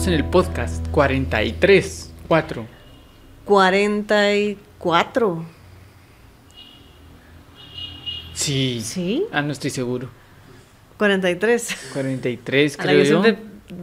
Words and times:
estamos 0.00 0.06
en 0.06 0.14
el 0.14 0.24
podcast 0.30 0.88
43, 0.88 2.10
4. 2.26 2.66
44. 3.44 5.44
Sí. 8.32 8.80
¿Sí? 8.82 9.24
Ah, 9.30 9.42
no 9.42 9.52
estoy 9.52 9.68
seguro. 9.70 10.08
43. 10.96 11.90
43, 11.92 12.78
A 12.78 12.84
la 12.86 12.92
creo 12.92 13.22
que 13.22 13.32
yo. 13.32 13.36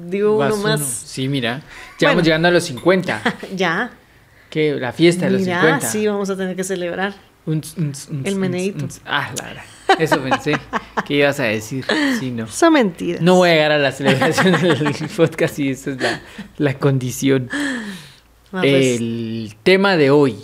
digo 0.10 0.38
uno 0.38 0.57
más. 0.57 0.80
uno. 0.80 0.88
Sí, 0.89 1.28
mira. 1.28 1.61
Ya 2.00 2.07
vamos 2.10 2.16
Bueno. 2.16 2.24
llegando 2.24 2.47
a 2.47 2.52
los 2.52 2.64
50. 2.64 3.21
ya. 3.56 3.92
que 4.50 4.74
La 4.79 4.93
fiesta 4.93 5.25
de 5.25 5.32
los 5.34 5.42
Mira, 5.42 5.61
50. 5.61 5.88
sí, 5.88 6.07
vamos 6.07 6.29
a 6.32 6.36
tener 6.38 6.56
que 6.56 6.64
celebrar. 6.64 7.14
Un 7.46 7.61
un 7.78 7.93
un 8.10 8.25
El 8.25 8.38
ts- 8.39 9.02
Ah, 9.06 9.32
la 9.38 9.43
verdad. 9.46 9.64
Eso 10.00 10.21
pensé. 10.21 10.57
¿Qué 11.05 11.15
ibas 11.15 11.39
a 11.39 11.43
decir? 11.43 11.86
Sí, 12.19 12.32
no. 12.32 12.47
Son 12.47 12.73
mentiras. 12.73 13.21
No 13.21 13.36
voy 13.36 13.50
a 13.50 13.54
llegar 13.54 13.71
a 13.71 13.77
la 13.77 13.91
celebración 13.91 14.61
del 14.61 14.93
podcast 15.15 15.60
y 15.60 15.69
esa 15.69 15.91
es 15.91 16.01
la, 16.01 16.21
la 16.57 16.73
condición. 16.77 17.50
Ah, 18.51 18.61
pues, 18.61 19.00
El 19.00 19.55
tema 19.63 19.97
de 19.97 20.11
hoy. 20.11 20.37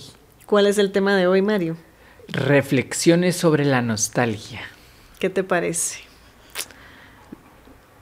¿Cuál 0.46 0.68
es 0.68 0.78
el 0.78 0.92
tema 0.92 1.16
de 1.16 1.28
hoy, 1.28 1.42
Mario? 1.42 1.78
Reflexiones 2.28 3.36
sobre 3.36 3.66
la 3.66 3.82
nostalgia. 3.82 4.62
¿Qué 5.20 5.30
te 5.30 5.44
parece? 5.44 6.00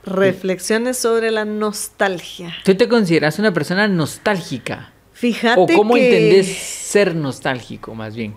Reflexiones 0.04 0.98
sobre 0.98 1.30
la 1.30 1.44
nostalgia. 1.44 2.54
¿Tú 2.64 2.74
te 2.74 2.88
consideras 2.88 3.38
una 3.38 3.52
persona 3.52 3.86
nostálgica? 3.86 4.92
Fíjate 5.12 5.60
¿O 5.60 5.66
cómo 5.66 5.94
que 5.94 6.06
entendés 6.06 6.48
ser 6.58 7.14
nostálgico, 7.14 7.94
más 7.94 8.16
bien? 8.16 8.34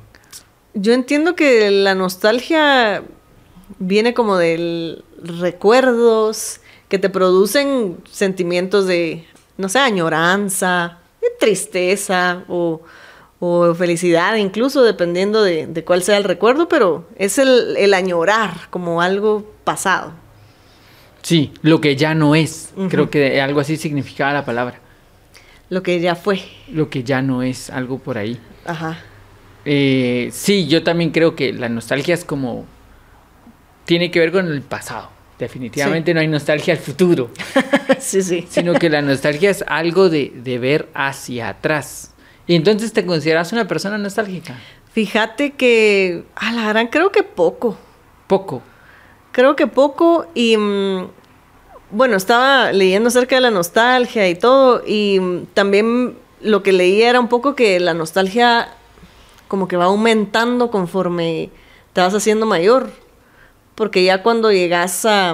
Yo 0.76 0.94
entiendo 0.94 1.36
que 1.36 1.72
la 1.72 1.96
nostalgia 1.96 3.04
viene 3.80 4.14
como 4.14 4.38
de 4.38 5.02
recuerdos 5.24 6.60
que 6.90 7.00
te 7.00 7.10
producen 7.10 7.98
sentimientos 8.12 8.86
de, 8.86 9.26
no 9.58 9.70
sé, 9.70 9.80
añoranza, 9.80 11.00
de 11.22 11.30
tristeza 11.40 12.44
o, 12.48 12.82
o 13.40 13.74
felicidad, 13.74 14.36
incluso 14.36 14.84
dependiendo 14.84 15.42
de, 15.42 15.66
de 15.66 15.84
cuál 15.84 16.04
sea 16.04 16.18
el 16.18 16.26
recuerdo, 16.26 16.68
pero 16.68 17.08
es 17.16 17.40
el, 17.40 17.76
el 17.78 17.94
añorar 17.94 18.70
como 18.70 19.02
algo 19.02 19.50
pasado. 19.64 20.12
Sí, 21.22 21.52
lo 21.64 21.82
que 21.82 21.96
ya 21.96 22.14
no 22.14 22.36
es. 22.36 22.72
Creo 22.90 23.10
que 23.10 23.42
algo 23.42 23.60
así 23.60 23.78
significaba 23.78 24.32
la 24.32 24.46
palabra. 24.46 24.80
Lo 25.70 25.82
que 25.82 26.00
ya 26.00 26.14
fue. 26.14 26.44
Lo 26.68 26.92
que 26.92 27.04
ya 27.04 27.24
no 27.24 27.42
es, 27.42 27.72
algo 27.72 27.98
por 27.98 28.20
ahí. 28.20 28.40
Ajá. 28.64 29.00
Eh, 29.66 30.30
sí, 30.32 30.68
yo 30.68 30.84
también 30.84 31.12
creo 31.12 31.36
que 31.36 31.54
la 31.54 31.70
nostalgia 31.70 32.14
es 32.14 32.24
como... 32.24 32.66
Tiene 33.86 34.10
que 34.12 34.20
ver 34.20 34.32
con 34.32 34.48
el 34.48 34.62
pasado. 34.62 35.10
Definitivamente 35.38 36.14
no 36.14 36.22
hay 36.22 36.30
nostalgia 36.30 36.74
al 36.74 36.80
futuro, 36.80 37.30
sí, 38.00 38.22
sí. 38.22 38.48
sino 38.50 38.74
que 38.76 38.90
la 38.90 39.02
nostalgia 39.02 39.50
es 39.50 39.66
algo 39.68 40.10
de, 40.10 40.32
de 40.34 40.60
ver 40.60 40.88
hacia 40.94 41.50
atrás. 41.50 42.14
Y 42.48 42.56
entonces 42.56 42.94
te 42.94 43.06
consideras 43.06 43.52
una 43.52 43.68
persona 43.68 43.98
nostálgica. 43.98 44.56
Fíjate 44.94 45.52
que, 45.52 46.24
a 46.36 46.54
la 46.54 46.70
gran, 46.70 46.88
creo 46.88 47.12
que 47.12 47.24
poco. 47.24 47.78
Poco. 48.28 48.62
Creo 49.34 49.58
que 49.58 49.68
poco 49.68 50.26
y 50.34 50.56
mm, 50.56 51.10
bueno, 51.92 52.16
estaba 52.16 52.72
leyendo 52.72 53.10
acerca 53.10 53.36
de 53.36 53.42
la 53.42 53.52
nostalgia 53.52 54.30
y 54.30 54.36
todo 54.36 54.84
y 54.88 55.20
mm, 55.20 55.48
también 55.54 56.18
lo 56.42 56.64
que 56.64 56.72
leí 56.72 57.02
era 57.02 57.20
un 57.20 57.28
poco 57.28 57.56
que 57.56 57.80
la 57.82 57.94
nostalgia 57.94 58.70
como 59.48 59.68
que 59.68 59.78
va 59.78 59.86
aumentando 59.86 60.72
conforme 60.72 61.50
te 61.94 62.02
vas 62.02 62.14
haciendo 62.14 62.46
mayor, 62.46 62.92
porque 63.76 64.04
ya 64.04 64.24
cuando 64.24 64.52
llegas 64.52 65.06
a, 65.06 65.32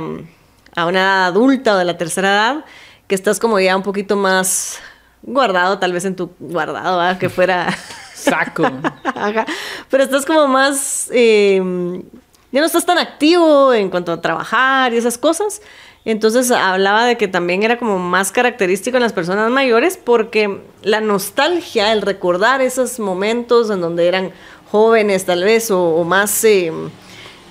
a 0.75 0.85
una 0.85 1.00
edad 1.00 1.25
adulta 1.25 1.75
o 1.75 1.78
de 1.78 1.85
la 1.85 1.97
tercera 1.97 2.30
edad, 2.30 2.66
que 3.08 3.16
estás 3.16 3.40
como 3.40 3.59
ya 3.59 3.75
un 3.75 3.84
poquito 3.84 4.16
más 4.16 4.80
guardado, 5.24 5.80
tal 5.80 5.94
vez 5.94 6.06
en 6.06 6.16
tu 6.16 6.31
guardado, 6.40 6.97
¿verdad? 6.97 7.18
que 7.18 7.30
fuera... 7.30 7.68
Saco. 8.22 8.63
Ajá. 9.03 9.46
Pero 9.90 10.03
estás 10.03 10.25
como 10.28 10.47
más. 10.47 11.09
eh, 11.12 11.59
ya 12.52 12.59
no 12.59 12.66
estás 12.66 12.85
tan 12.85 12.97
activo 12.97 13.74
en 13.74 13.90
cuanto 13.90 14.12
a 14.12 14.22
trabajar 14.22 14.94
y 14.94 14.97
esas 14.97 15.18
cosas. 15.18 15.62
Entonces 16.03 16.50
hablaba 16.51 17.06
de 17.06 17.17
que 17.17 17.28
también 17.28 17.63
era 17.63 17.78
como 17.78 18.00
más 18.00 18.31
característico 18.31 18.97
en 18.97 19.03
las 19.03 19.13
personas 19.13 19.51
mayores 19.51 19.97
porque 19.97 20.62
la 20.81 21.00
nostalgia, 21.00 21.91
el 21.91 22.01
recordar 22.01 22.62
esos 22.62 23.00
momentos 23.00 23.69
en 23.69 23.81
donde 23.81 24.07
eran 24.07 24.31
jóvenes 24.72 25.25
tal 25.25 25.44
vez 25.44 25.69
o, 25.69 25.79
o 25.79 26.03
más. 26.03 26.44
eh, 26.44 26.72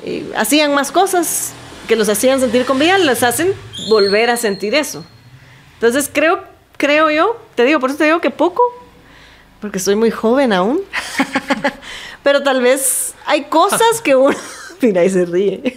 eh, 0.04 0.32
hacían 0.36 0.74
más 0.74 0.92
cosas 0.92 1.52
que 1.86 1.94
los 1.96 2.08
hacían 2.08 2.40
sentir 2.40 2.64
con 2.64 2.78
vida, 2.78 2.96
les 2.98 3.22
hacen 3.22 3.52
volver 3.88 4.30
a 4.30 4.36
sentir 4.36 4.74
eso. 4.74 5.04
Entonces 5.74 6.10
creo, 6.12 6.42
creo 6.76 7.10
yo, 7.10 7.36
te 7.54 7.64
digo, 7.64 7.80
por 7.80 7.90
eso 7.90 7.98
te 7.98 8.04
digo 8.04 8.20
que 8.20 8.30
poco, 8.30 8.62
porque 9.60 9.78
soy 9.78 9.96
muy 9.96 10.10
joven 10.10 10.52
aún. 10.52 10.80
Pero 12.22 12.42
tal 12.42 12.62
vez 12.62 13.14
hay 13.26 13.44
cosas 13.44 14.00
que 14.02 14.14
uno. 14.16 14.36
Mira, 14.80 15.04
y 15.04 15.10
se 15.10 15.24
ríe. 15.24 15.74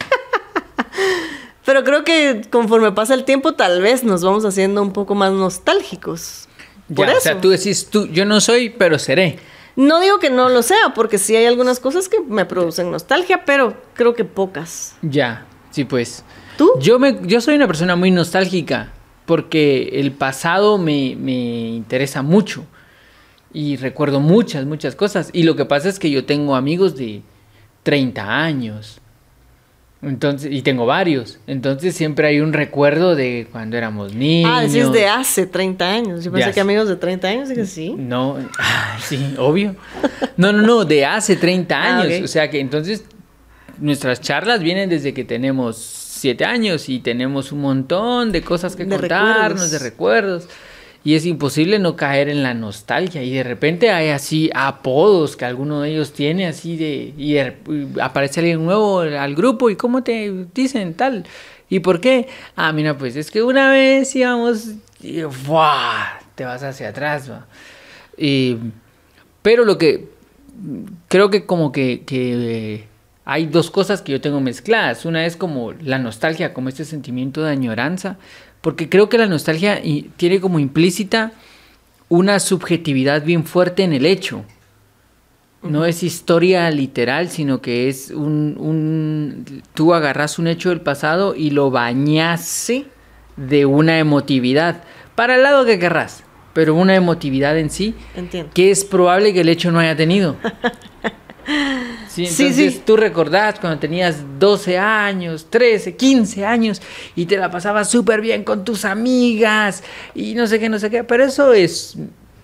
Pero 1.66 1.84
creo 1.84 2.04
que 2.04 2.42
conforme 2.50 2.92
pasa 2.92 3.14
el 3.14 3.24
tiempo, 3.24 3.54
tal 3.54 3.82
vez 3.82 4.04
nos 4.04 4.24
vamos 4.24 4.44
haciendo 4.46 4.82
un 4.82 4.92
poco 4.92 5.16
más 5.16 5.32
nostálgicos. 5.32 6.48
Por 6.94 7.06
Ya, 7.08 7.12
eso. 7.14 7.18
o 7.18 7.22
sea, 7.22 7.42
tú 7.42 7.50
decís, 7.50 7.88
tú, 7.90 8.08
yo 8.08 8.26
no 8.26 8.42
soy, 8.42 8.70
pero 8.70 9.00
seré. 9.00 9.40
No 9.76 10.00
digo 10.02 10.20
que 10.20 10.30
no 10.30 10.50
lo 10.50 10.62
sea, 10.62 10.94
porque 10.94 11.18
sí 11.18 11.36
hay 11.36 11.46
algunas 11.46 11.80
cosas 11.80 12.10
que 12.10 12.20
me 12.20 12.46
producen 12.46 12.92
nostalgia, 12.92 13.46
pero 13.46 13.76
creo 13.94 14.14
que 14.14 14.26
pocas. 14.26 14.96
Ya, 15.02 15.46
sí, 15.72 15.86
pues. 15.86 16.24
¿Tú? 16.58 16.72
Yo, 16.80 17.00
me, 17.00 17.18
yo 17.24 17.42
soy 17.42 17.56
una 17.56 17.66
persona 17.66 17.96
muy 17.96 18.12
nostálgica 18.12 18.92
porque 19.26 19.90
el 19.94 20.12
pasado 20.12 20.78
me, 20.78 21.16
me 21.16 21.32
interesa 21.70 22.22
mucho 22.22 22.66
y 23.54 23.78
recuerdo 23.78 24.20
muchas, 24.20 24.66
muchas 24.66 24.96
cosas. 24.96 25.30
Y 25.34 25.44
lo 25.44 25.56
que 25.56 25.66
pasa 25.66 25.90
es 25.90 25.98
que 25.98 26.12
yo 26.12 26.26
tengo 26.26 26.56
amigos 26.56 26.96
de 26.96 27.22
30 27.84 28.22
años. 28.44 29.00
Entonces, 30.04 30.52
y 30.52 30.62
tengo 30.62 30.86
varios. 30.86 31.40
Entonces 31.48 31.96
siempre 31.96 32.28
hay 32.28 32.42
un 32.42 32.52
recuerdo 32.54 33.16
de 33.16 33.48
cuando 33.52 33.78
éramos 33.78 34.14
niños. 34.14 34.52
Ah, 34.54 34.62
decís 34.62 34.92
de 34.92 35.08
hace 35.08 35.46
30 35.48 35.90
años. 35.90 36.24
Yo 36.24 36.32
pensé 36.32 36.52
que 36.52 36.60
amigos 36.60 36.90
de 36.90 36.96
30 36.98 37.28
años, 37.28 37.50
dije 37.50 37.66
sí. 37.66 37.96
No, 37.98 38.38
ah, 38.60 38.98
sí, 39.02 39.36
obvio. 39.38 39.76
No, 40.38 40.52
no, 40.52 40.62
no, 40.62 40.86
de 40.86 41.06
hace 41.06 41.36
30 41.38 41.76
Ah, 41.76 42.00
años. 42.02 42.22
O 42.24 42.28
sea 42.28 42.50
que 42.50 42.60
entonces 42.60 43.06
nuestras 43.80 44.20
charlas 44.22 44.62
vienen 44.62 44.90
desde 44.90 45.14
que 45.14 45.24
tenemos 45.24 45.78
7 45.78 46.46
años 46.46 46.90
y 46.90 47.00
tenemos 47.00 47.52
un 47.52 47.62
montón 47.62 48.32
de 48.32 48.42
cosas 48.42 48.76
que 48.76 48.86
De 48.86 48.98
contarnos, 48.98 49.72
recuerdos. 49.72 49.72
de 49.72 49.80
recuerdos. 49.80 50.48
Y 51.06 51.16
es 51.16 51.26
imposible 51.26 51.80
no 51.80 51.96
caer 51.96 52.30
en 52.30 52.44
la 52.44 52.54
nostalgia. 52.54 53.24
Y 53.24 53.32
de 53.34 53.44
repente 53.44 53.92
hay 53.92 54.10
así 54.10 54.50
apodos 54.54 55.36
que 55.36 55.46
alguno 55.46 55.82
de 55.82 55.92
ellos 55.92 56.14
tiene, 56.14 56.48
así 56.48 56.78
de. 56.78 57.14
Y, 57.18 57.38
aparece 58.00 58.40
alguien 58.40 58.64
nuevo 58.64 59.02
al 59.02 59.36
grupo. 59.36 59.70
¿Y 59.70 59.76
cómo 59.76 60.04
te 60.04 60.48
dicen 60.54 60.94
tal? 60.94 61.26
¿Y 61.70 61.80
por 61.80 62.00
qué? 62.00 62.28
Ah, 62.56 62.72
mira, 62.72 62.98
pues 62.98 63.16
es 63.16 63.32
que 63.32 63.44
una 63.44 63.72
vez 63.72 64.16
íbamos. 64.16 64.68
Y. 65.02 65.22
Te 66.36 66.46
vas 66.46 66.64
hacia 66.64 66.90
atrás, 66.90 67.30
va. 67.30 67.48
Pero 69.42 69.66
lo 69.66 69.78
que 69.78 70.08
creo 71.08 71.30
que 71.30 71.46
como 71.46 71.72
que, 71.72 72.04
que, 72.06 72.76
eh, 72.76 72.88
hay 73.26 73.46
dos 73.46 73.72
cosas 73.72 74.02
que 74.02 74.12
yo 74.12 74.22
tengo 74.22 74.42
mezcladas. 74.42 75.06
Una 75.06 75.26
es 75.26 75.36
como 75.38 75.74
la 75.74 76.00
nostalgia, 76.00 76.54
como 76.54 76.70
este 76.70 76.86
sentimiento 76.86 77.44
de 77.44 77.52
añoranza, 77.52 78.18
porque 78.64 78.90
creo 78.90 79.10
que 79.10 79.20
la 79.20 79.28
nostalgia 79.28 79.80
tiene 80.18 80.40
como 80.42 80.58
implícita 80.58 81.34
una 82.10 82.40
subjetividad 82.40 83.24
bien 83.24 83.44
fuerte 83.46 83.84
en 83.84 83.94
el 83.94 84.06
hecho. 84.08 84.44
No 85.62 85.86
es 85.86 86.02
historia 86.04 86.70
literal, 86.72 87.30
sino 87.30 87.62
que 87.62 87.88
es 87.88 88.10
un, 88.12 88.56
un... 88.58 89.62
Tú 89.74 89.94
agarras 89.94 90.38
un 90.40 90.48
hecho 90.48 90.70
del 90.70 90.82
pasado 90.82 91.36
y 91.36 91.52
lo 91.52 91.72
bañas 91.72 92.46
Sí. 92.46 92.88
de 93.38 93.66
una 93.66 93.98
emotividad, 94.00 94.84
para 95.16 95.36
el 95.36 95.44
lado 95.44 95.66
que 95.66 95.80
querrás, 95.80 96.24
pero 96.54 96.76
una 96.76 96.96
emotividad 96.96 97.58
en 97.58 97.70
sí 97.70 97.96
Entiendo. 98.16 98.52
que 98.54 98.72
es 98.72 98.84
probable 98.84 99.34
que 99.34 99.42
el 99.42 99.50
hecho 99.50 99.72
no 99.72 99.80
haya 99.80 99.96
tenido. 99.96 100.36
Sí, 102.14 102.26
entonces 102.28 102.74
sí. 102.76 102.82
tú 102.86 102.96
recordás 102.96 103.60
cuando 103.60 103.80
tenías 103.80 104.18
12 104.40 104.78
años, 104.78 105.48
13, 105.50 105.96
15 105.96 106.46
años 106.46 106.82
y 107.16 107.26
te 107.26 107.38
la 107.38 107.50
pasabas 107.50 107.90
súper 107.90 108.22
bien 108.22 108.44
con 108.44 108.64
tus 108.64 108.86
amigas 108.86 109.84
y 110.14 110.36
no 110.36 110.46
sé 110.48 110.60
qué, 110.60 110.70
no 110.70 110.78
sé 110.80 110.90
qué, 110.92 111.04
pero 111.04 111.24
eso 111.24 111.54
es 111.54 111.96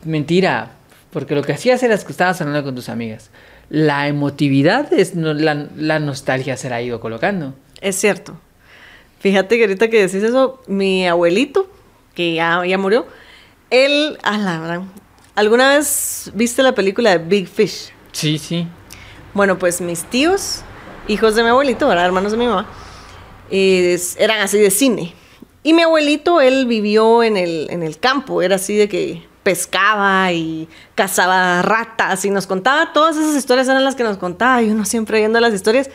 mentira, 0.04 0.72
porque 1.12 1.36
lo 1.36 1.44
que 1.44 1.54
hacías 1.54 1.84
era 1.84 1.98
que 1.98 2.12
estabas 2.12 2.42
hablando 2.42 2.64
con 2.64 2.74
tus 2.76 2.90
amigas. 2.90 3.30
La 3.70 4.08
emotividad 4.08 4.92
es 4.92 5.14
no- 5.14 5.34
la, 5.36 5.68
la 5.76 6.00
nostalgia 6.00 6.58
se 6.58 6.70
la 6.70 6.78
ha 6.78 6.82
ido 6.82 7.00
colocando. 7.00 7.54
Es 7.82 7.96
cierto. 7.98 8.40
Fíjate 9.20 9.58
que 9.58 9.64
ahorita 9.66 9.90
que 9.90 9.98
decís 10.08 10.24
eso, 10.24 10.62
mi 10.68 11.08
abuelito, 11.08 11.70
que 12.16 12.34
ya, 12.34 12.66
ya 12.66 12.78
murió, 12.78 13.06
él, 13.70 14.18
a 14.24 14.38
la 14.38 14.60
gran- 14.60 14.92
¿alguna 15.36 15.76
vez 15.76 16.32
viste 16.34 16.64
la 16.64 16.74
película 16.74 17.12
de 17.12 17.18
Big 17.20 17.48
Fish? 17.48 17.92
Sí, 18.14 18.38
sí. 18.40 18.66
Bueno, 19.40 19.58
pues 19.58 19.80
mis 19.80 20.04
tíos, 20.04 20.64
hijos 21.08 21.34
de 21.34 21.44
mi 21.44 21.48
abuelito, 21.48 21.88
¿verdad? 21.88 22.06
hermanos 22.06 22.34
de 22.34 22.38
mi 22.38 22.46
mamá, 22.46 22.68
eran 23.50 24.42
así 24.42 24.58
de 24.58 24.70
cine. 24.70 25.14
Y 25.64 25.72
mi 25.72 25.82
abuelito, 25.82 26.42
él 26.42 26.66
vivió 26.66 27.24
en 27.24 27.38
el, 27.38 27.68
en 27.70 27.82
el 27.82 28.00
campo, 28.00 28.42
era 28.42 28.58
así 28.58 28.76
de 28.76 28.90
que 28.90 29.26
pescaba 29.44 30.34
y 30.34 30.68
cazaba 30.94 31.62
ratas 31.62 32.26
y 32.26 32.32
nos 32.32 32.48
contaba 32.48 32.92
todas 32.92 33.16
esas 33.16 33.34
historias 33.38 33.70
eran 33.70 33.86
las 33.86 33.96
que 33.96 34.04
nos 34.04 34.18
contaba 34.18 34.62
y 34.62 34.72
uno 34.72 34.84
siempre 34.84 35.20
viendo 35.20 35.40
las 35.40 35.54
historias 35.54 35.90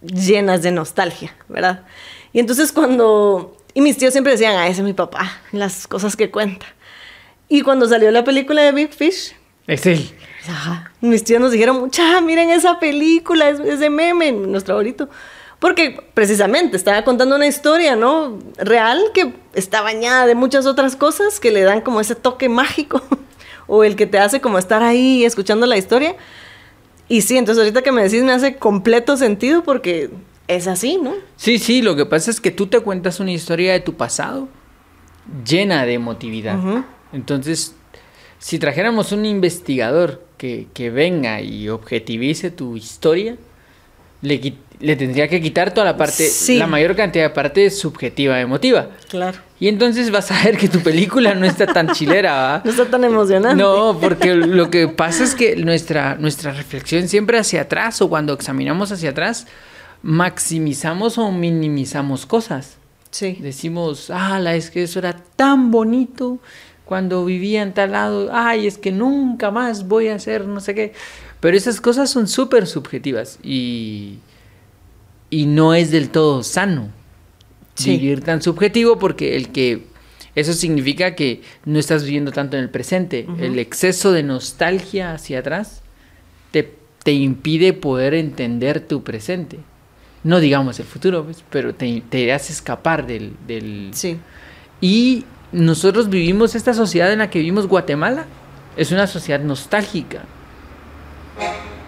llenas 0.00 0.62
de 0.62 0.70
nostalgia, 0.70 1.34
¿verdad? 1.48 1.84
Y 2.32 2.38
entonces 2.38 2.70
cuando... 2.70 3.56
Y 3.74 3.80
mis 3.80 3.96
tíos 3.96 4.12
siempre 4.12 4.34
decían, 4.34 4.54
ah, 4.56 4.68
ese 4.68 4.82
es 4.82 4.84
mi 4.84 4.94
papá, 4.94 5.32
las 5.50 5.88
cosas 5.88 6.14
que 6.14 6.30
cuenta. 6.30 6.66
Y 7.48 7.62
cuando 7.62 7.88
salió 7.88 8.12
la 8.12 8.22
película 8.22 8.62
de 8.62 8.70
Big 8.70 8.92
Fish... 8.92 9.34
Es 9.66 9.84
él. 9.84 10.08
Ajá, 10.48 10.92
mis 11.00 11.22
tíos 11.24 11.40
nos 11.40 11.52
dijeron, 11.52 11.78
mucha, 11.78 12.20
miren 12.20 12.50
esa 12.50 12.80
película, 12.80 13.50
es, 13.50 13.60
es 13.60 13.80
de 13.80 13.90
meme, 13.90 14.32
nuestro 14.32 14.74
abuelito. 14.74 15.08
Porque 15.58 16.00
precisamente 16.14 16.76
estaba 16.76 17.02
contando 17.02 17.34
una 17.34 17.46
historia, 17.46 17.96
¿no? 17.96 18.38
Real 18.58 19.00
que 19.12 19.34
está 19.54 19.82
bañada 19.82 20.26
de 20.26 20.34
muchas 20.34 20.66
otras 20.66 20.94
cosas 20.94 21.40
que 21.40 21.50
le 21.50 21.62
dan 21.62 21.80
como 21.80 22.00
ese 22.00 22.14
toque 22.14 22.48
mágico 22.48 23.02
o 23.66 23.82
el 23.82 23.96
que 23.96 24.06
te 24.06 24.18
hace 24.18 24.40
como 24.40 24.58
estar 24.58 24.82
ahí 24.82 25.24
escuchando 25.24 25.66
la 25.66 25.76
historia. 25.76 26.14
Y 27.08 27.22
sí, 27.22 27.36
entonces 27.36 27.62
ahorita 27.62 27.82
que 27.82 27.90
me 27.90 28.02
decís 28.02 28.22
me 28.22 28.32
hace 28.32 28.56
completo 28.56 29.16
sentido 29.16 29.64
porque 29.64 30.10
es 30.46 30.68
así, 30.68 30.98
¿no? 31.02 31.14
Sí, 31.36 31.58
sí, 31.58 31.82
lo 31.82 31.96
que 31.96 32.06
pasa 32.06 32.30
es 32.30 32.40
que 32.40 32.50
tú 32.50 32.68
te 32.68 32.80
cuentas 32.80 33.18
una 33.18 33.32
historia 33.32 33.72
de 33.72 33.80
tu 33.80 33.94
pasado 33.94 34.48
llena 35.44 35.84
de 35.84 35.94
emotividad. 35.94 36.58
Entonces, 37.12 37.74
si 38.38 38.58
trajéramos 38.58 39.12
un 39.12 39.24
investigador 39.26 40.27
que, 40.38 40.68
que 40.72 40.88
venga 40.88 41.42
y 41.42 41.68
objetivice 41.68 42.50
tu 42.50 42.76
historia, 42.76 43.36
le, 44.22 44.54
le 44.80 44.96
tendría 44.96 45.28
que 45.28 45.40
quitar 45.40 45.74
toda 45.74 45.84
la 45.84 45.96
parte, 45.96 46.28
la 46.50 46.66
mayor 46.66 46.96
cantidad 46.96 47.24
de 47.24 47.30
parte 47.30 47.70
subjetiva, 47.70 48.40
emotiva. 48.40 48.90
Claro. 49.08 49.38
Y 49.60 49.68
entonces 49.68 50.10
vas 50.10 50.30
a 50.30 50.44
ver 50.44 50.56
que 50.56 50.68
tu 50.68 50.80
película 50.80 51.34
no 51.34 51.44
está 51.44 51.66
tan 51.66 51.92
chilera, 51.92 52.34
¿va? 52.34 52.62
No 52.64 52.70
está 52.70 52.86
tan 52.86 53.04
emocionante. 53.04 53.60
No, 53.60 53.98
porque 54.00 54.34
lo 54.34 54.70
que 54.70 54.88
pasa 54.88 55.24
es 55.24 55.34
que 55.34 55.56
nuestra, 55.56 56.14
nuestra 56.14 56.52
reflexión 56.52 57.08
siempre 57.08 57.38
hacia 57.38 57.62
atrás 57.62 58.00
o 58.00 58.08
cuando 58.08 58.32
examinamos 58.32 58.92
hacia 58.92 59.10
atrás, 59.10 59.46
maximizamos 60.02 61.18
o 61.18 61.32
minimizamos 61.32 62.24
cosas. 62.24 62.76
Sí. 63.10 63.38
Decimos, 63.40 64.10
ah, 64.10 64.40
es 64.54 64.70
que 64.70 64.84
eso 64.84 64.98
era 65.00 65.16
tan 65.34 65.70
bonito 65.70 66.38
cuando 66.88 67.22
vivía 67.26 67.60
en 67.60 67.74
tal 67.74 67.92
lado, 67.92 68.30
ay, 68.32 68.66
es 68.66 68.78
que 68.78 68.90
nunca 68.92 69.50
más 69.50 69.86
voy 69.86 70.08
a 70.08 70.14
hacer 70.14 70.46
no 70.46 70.60
sé 70.60 70.74
qué. 70.74 70.94
Pero 71.38 71.54
esas 71.54 71.82
cosas 71.82 72.08
son 72.08 72.26
súper 72.26 72.66
subjetivas 72.66 73.38
y, 73.42 74.20
y 75.28 75.44
no 75.44 75.74
es 75.74 75.90
del 75.90 76.08
todo 76.08 76.42
sano 76.42 76.88
vivir 77.84 78.22
tan 78.22 78.40
subjetivo 78.40 78.98
porque 78.98 79.36
el 79.36 79.50
que 79.50 79.84
eso 80.34 80.54
significa 80.54 81.14
que 81.14 81.42
no 81.66 81.78
estás 81.78 82.04
viviendo 82.04 82.32
tanto 82.32 82.56
en 82.56 82.62
el 82.62 82.70
presente. 82.70 83.26
El 83.38 83.58
exceso 83.58 84.10
de 84.10 84.22
nostalgia 84.22 85.12
hacia 85.12 85.40
atrás 85.40 85.82
te, 86.52 86.72
te, 87.02 87.12
impide 87.12 87.74
poder 87.74 88.14
entender 88.14 88.80
tu 88.80 89.02
presente. 89.04 89.58
No 90.24 90.40
digamos 90.40 90.80
el 90.80 90.86
futuro, 90.86 91.24
pues, 91.24 91.44
pero 91.50 91.74
te, 91.74 92.02
te, 92.08 92.32
hace 92.32 92.52
escapar 92.54 93.06
del, 93.06 93.34
del... 93.46 93.90
Sí. 93.92 94.16
Y 94.80 95.24
nosotros 95.52 96.08
vivimos 96.08 96.54
esta 96.54 96.74
sociedad 96.74 97.12
en 97.12 97.20
la 97.20 97.30
que 97.30 97.38
vivimos 97.38 97.66
Guatemala. 97.66 98.26
Es 98.76 98.92
una 98.92 99.06
sociedad 99.06 99.40
nostálgica 99.40 100.22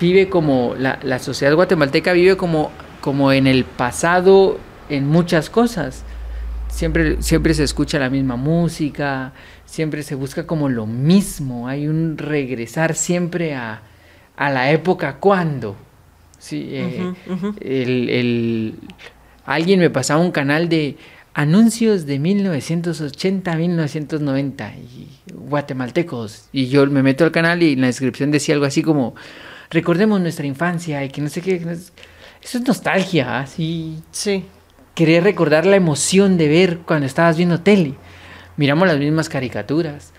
vive 0.01 0.29
como, 0.29 0.75
la, 0.77 0.99
la 1.03 1.19
sociedad 1.19 1.55
guatemalteca 1.55 2.13
vive 2.15 2.37
como, 2.37 2.73
como 3.01 3.31
en 3.33 3.47
el 3.47 3.65
pasado 3.65 4.59
en 4.89 5.07
muchas 5.07 5.51
cosas. 5.51 6.05
Siempre, 6.69 7.23
siempre 7.23 7.53
se 7.55 7.65
escucha 7.65 7.99
la 7.99 8.11
misma 8.11 8.37
música, 8.37 9.33
siempre 9.67 10.03
se 10.03 10.15
busca 10.15 10.47
como 10.47 10.69
lo 10.69 10.87
mismo, 10.87 11.69
hay 11.69 11.87
un 11.87 12.17
regresar 12.17 12.95
siempre 12.95 13.55
a, 13.55 13.83
a 14.37 14.51
la 14.51 14.71
época 14.71 15.17
cuando. 15.17 15.77
Sí, 16.39 16.69
eh, 16.71 17.13
El, 17.61 18.09
el, 18.09 18.75
alguien 19.45 19.81
me 19.81 19.91
pasaba 19.91 20.21
un 20.21 20.31
canal 20.31 20.69
de 20.69 20.97
anuncios 21.35 22.07
de 22.07 22.19
1980 22.19 23.57
1990 23.57 24.75
y 24.77 25.09
guatemaltecos 25.33 26.49
y 26.53 26.69
yo 26.69 26.87
me 26.87 27.03
meto 27.03 27.25
al 27.25 27.33
canal 27.33 27.63
y 27.63 27.75
en 27.75 27.83
la 27.83 27.87
descripción 27.87 28.31
decía 28.31 28.55
algo 28.55 28.67
así 28.67 28.83
como 28.83 29.15
recordemos 29.71 30.21
nuestra 30.21 30.47
infancia 30.47 31.05
y 31.05 31.09
que 31.09 31.21
no 31.21 31.29
sé 31.29 31.41
qué. 31.41 31.55
Eso 32.43 32.59
es 32.59 32.67
nostalgia, 32.67 33.41
así. 33.41 33.97
¿ah? 33.99 34.03
Sí. 34.11 34.45
Querer 34.95 35.25
recordar 35.25 35.65
la 35.65 35.77
emoción 35.77 36.37
de 36.37 36.49
ver 36.49 36.79
cuando 36.79 37.07
estabas 37.07 37.37
viendo 37.37 37.61
tele. 37.61 37.95
Miramos 38.57 38.89
las 38.89 38.99
mismas 38.99 39.29
caricaturas. 39.29 40.13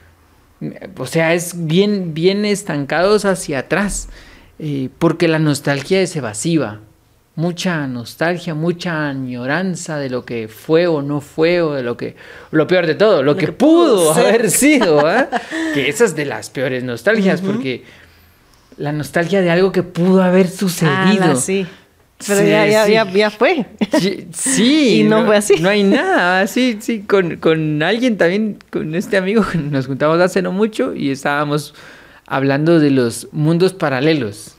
O 0.97 1.05
sea, 1.05 1.33
es 1.33 1.65
bien, 1.67 2.13
bien 2.13 2.45
estancados 2.45 3.25
hacia 3.25 3.59
atrás. 3.59 4.09
Eh, 4.59 4.89
porque 4.99 5.27
la 5.27 5.39
nostalgia 5.39 6.01
es 6.01 6.15
evasiva. 6.15 6.81
Mucha 7.35 7.87
nostalgia, 7.87 8.53
mucha 8.53 9.07
añoranza 9.07 9.97
de 9.97 10.09
lo 10.09 10.25
que 10.25 10.49
fue 10.49 10.87
o 10.87 11.01
no 11.01 11.21
fue, 11.21 11.61
o 11.61 11.73
de 11.73 11.83
lo 11.83 11.95
que. 11.95 12.15
Lo 12.51 12.67
peor 12.67 12.85
de 12.85 12.95
todo, 12.95 13.23
lo, 13.23 13.37
que, 13.37 13.51
pudo, 13.53 14.13
haber 14.13 14.51
sido. 14.51 15.09
¿eh? 15.09 15.27
que 15.73 15.87
esa 15.87 16.03
es 16.03 16.15
de 16.15 16.25
las 16.25 16.49
peores 16.49 16.83
nostalgias, 16.83 17.39
porque 17.39 17.85
la 18.77 18.91
nostalgia 18.91 19.41
de 19.41 19.49
algo 19.49 19.71
que 19.71 19.83
pudo 19.83 20.21
haber 20.21 20.49
sucedido. 20.49 21.35
sí. 21.35 21.65
Pero 22.27 22.41
ya, 22.47 22.67
ya, 22.67 23.11
ya, 23.11 23.29
fue. 23.31 23.65
Sí. 24.33 24.99
y 24.99 25.03
no, 25.03 25.25
fue 25.25 25.37
así. 25.37 25.55
No 25.59 25.69
hay 25.69 25.83
nada. 25.83 26.45
Sí, 26.47 26.77
sí. 26.79 27.01
Con, 27.01 27.37
con 27.37 27.81
alguien 27.81 28.17
también, 28.17 28.59
con 28.69 28.93
este 28.93 29.17
amigo, 29.17 29.43
nos 29.71 29.87
juntamos 29.87 30.19
hace 30.19 30.41
no 30.41 30.51
mucho 30.51 30.93
y 30.93 31.11
estábamos 31.11 31.73
hablando 32.27 32.79
de 32.79 32.91
los 32.91 33.27
mundos 33.31 33.73
paralelos. 33.73 34.55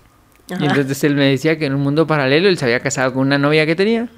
Y 0.60 0.64
entonces 0.64 1.04
él 1.04 1.14
me 1.14 1.26
decía 1.26 1.58
que 1.58 1.66
en 1.66 1.74
un 1.74 1.80
mundo 1.80 2.06
paralelo 2.06 2.48
él 2.48 2.58
se 2.58 2.64
había 2.64 2.80
casado 2.80 3.12
con 3.12 3.22
una 3.22 3.38
novia 3.38 3.66
que 3.66 3.74
tenía 3.74 4.08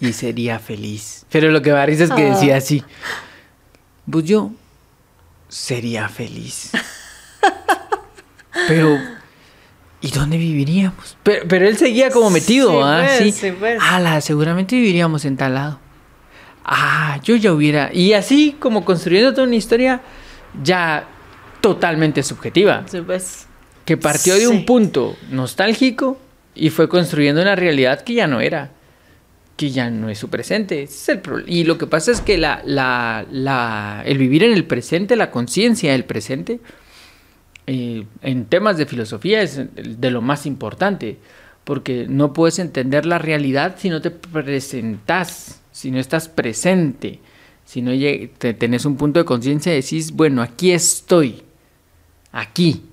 y 0.00 0.12
sería 0.12 0.58
feliz. 0.58 1.26
Pero 1.30 1.50
lo 1.50 1.62
que 1.62 1.72
va 1.72 1.82
a 1.82 1.86
es 1.86 2.10
que 2.10 2.24
decía 2.24 2.54
ah. 2.54 2.58
así: 2.58 2.82
Pues 4.10 4.24
yo 4.24 4.52
sería 5.48 6.08
feliz. 6.08 6.72
Pero, 8.68 8.98
¿y 10.00 10.10
dónde 10.10 10.38
viviríamos? 10.38 11.16
Pero, 11.22 11.68
él 11.68 11.76
seguía 11.76 12.10
como 12.10 12.30
metido, 12.30 12.70
sí, 12.70 12.78
¿ah? 12.82 13.04
Pues, 13.18 13.34
sí. 13.34 13.52
Pues. 13.52 13.78
Ala, 13.82 14.20
seguramente 14.20 14.76
viviríamos 14.76 15.24
en 15.24 15.36
tal 15.36 15.54
lado. 15.54 15.78
Ah, 16.64 17.20
yo 17.22 17.36
ya 17.36 17.52
hubiera. 17.52 17.92
Y 17.92 18.12
así 18.12 18.56
como 18.58 18.84
construyendo 18.84 19.32
toda 19.32 19.46
una 19.46 19.56
historia 19.56 20.00
ya 20.62 21.06
totalmente 21.60 22.22
subjetiva. 22.22 22.84
Sí, 22.86 23.00
pues. 23.02 23.45
Que 23.86 23.96
partió 23.96 24.34
de 24.34 24.48
un 24.48 24.66
punto 24.66 25.16
nostálgico 25.30 26.18
y 26.54 26.70
fue 26.70 26.88
construyendo 26.88 27.40
una 27.40 27.56
realidad 27.56 28.02
que 28.02 28.14
ya 28.14 28.26
no 28.26 28.40
era. 28.40 28.72
Que 29.56 29.70
ya 29.70 29.88
no 29.88 30.10
es 30.10 30.18
su 30.18 30.28
presente. 30.28 30.82
es 30.82 31.08
el 31.08 31.22
y 31.46 31.64
lo 31.64 31.78
que 31.78 31.86
pasa 31.86 32.10
es 32.10 32.20
que 32.20 32.36
la, 32.36 32.60
la, 32.66 33.24
la, 33.30 34.02
el 34.04 34.18
vivir 34.18 34.44
en 34.44 34.52
el 34.52 34.64
presente, 34.64 35.16
la 35.16 35.30
conciencia 35.30 35.92
del 35.92 36.04
presente, 36.04 36.60
eh, 37.66 38.04
en 38.22 38.44
temas 38.44 38.76
de 38.76 38.86
filosofía 38.86 39.40
es 39.42 39.60
de 39.74 40.10
lo 40.10 40.20
más 40.20 40.46
importante, 40.46 41.18
porque 41.64 42.06
no 42.08 42.32
puedes 42.32 42.58
entender 42.58 43.06
la 43.06 43.18
realidad 43.18 43.76
si 43.78 43.88
no 43.88 44.00
te 44.00 44.10
presentas, 44.10 45.60
si 45.72 45.90
no 45.90 45.98
estás 45.98 46.28
presente, 46.28 47.20
si 47.64 47.82
no 47.82 47.90
te, 48.38 48.54
tenés 48.54 48.84
un 48.84 48.96
punto 48.96 49.18
de 49.18 49.24
conciencia 49.24 49.72
y 49.72 49.82
decís, 49.82 50.12
bueno, 50.12 50.42
aquí 50.42 50.70
estoy, 50.70 51.42
aquí, 52.30 52.84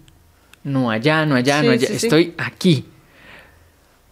no 0.64 0.90
allá, 0.90 1.26
no 1.26 1.36
allá, 1.36 1.62
no 1.62 1.72
allá, 1.72 1.88
estoy 1.88 2.34
aquí. 2.38 2.86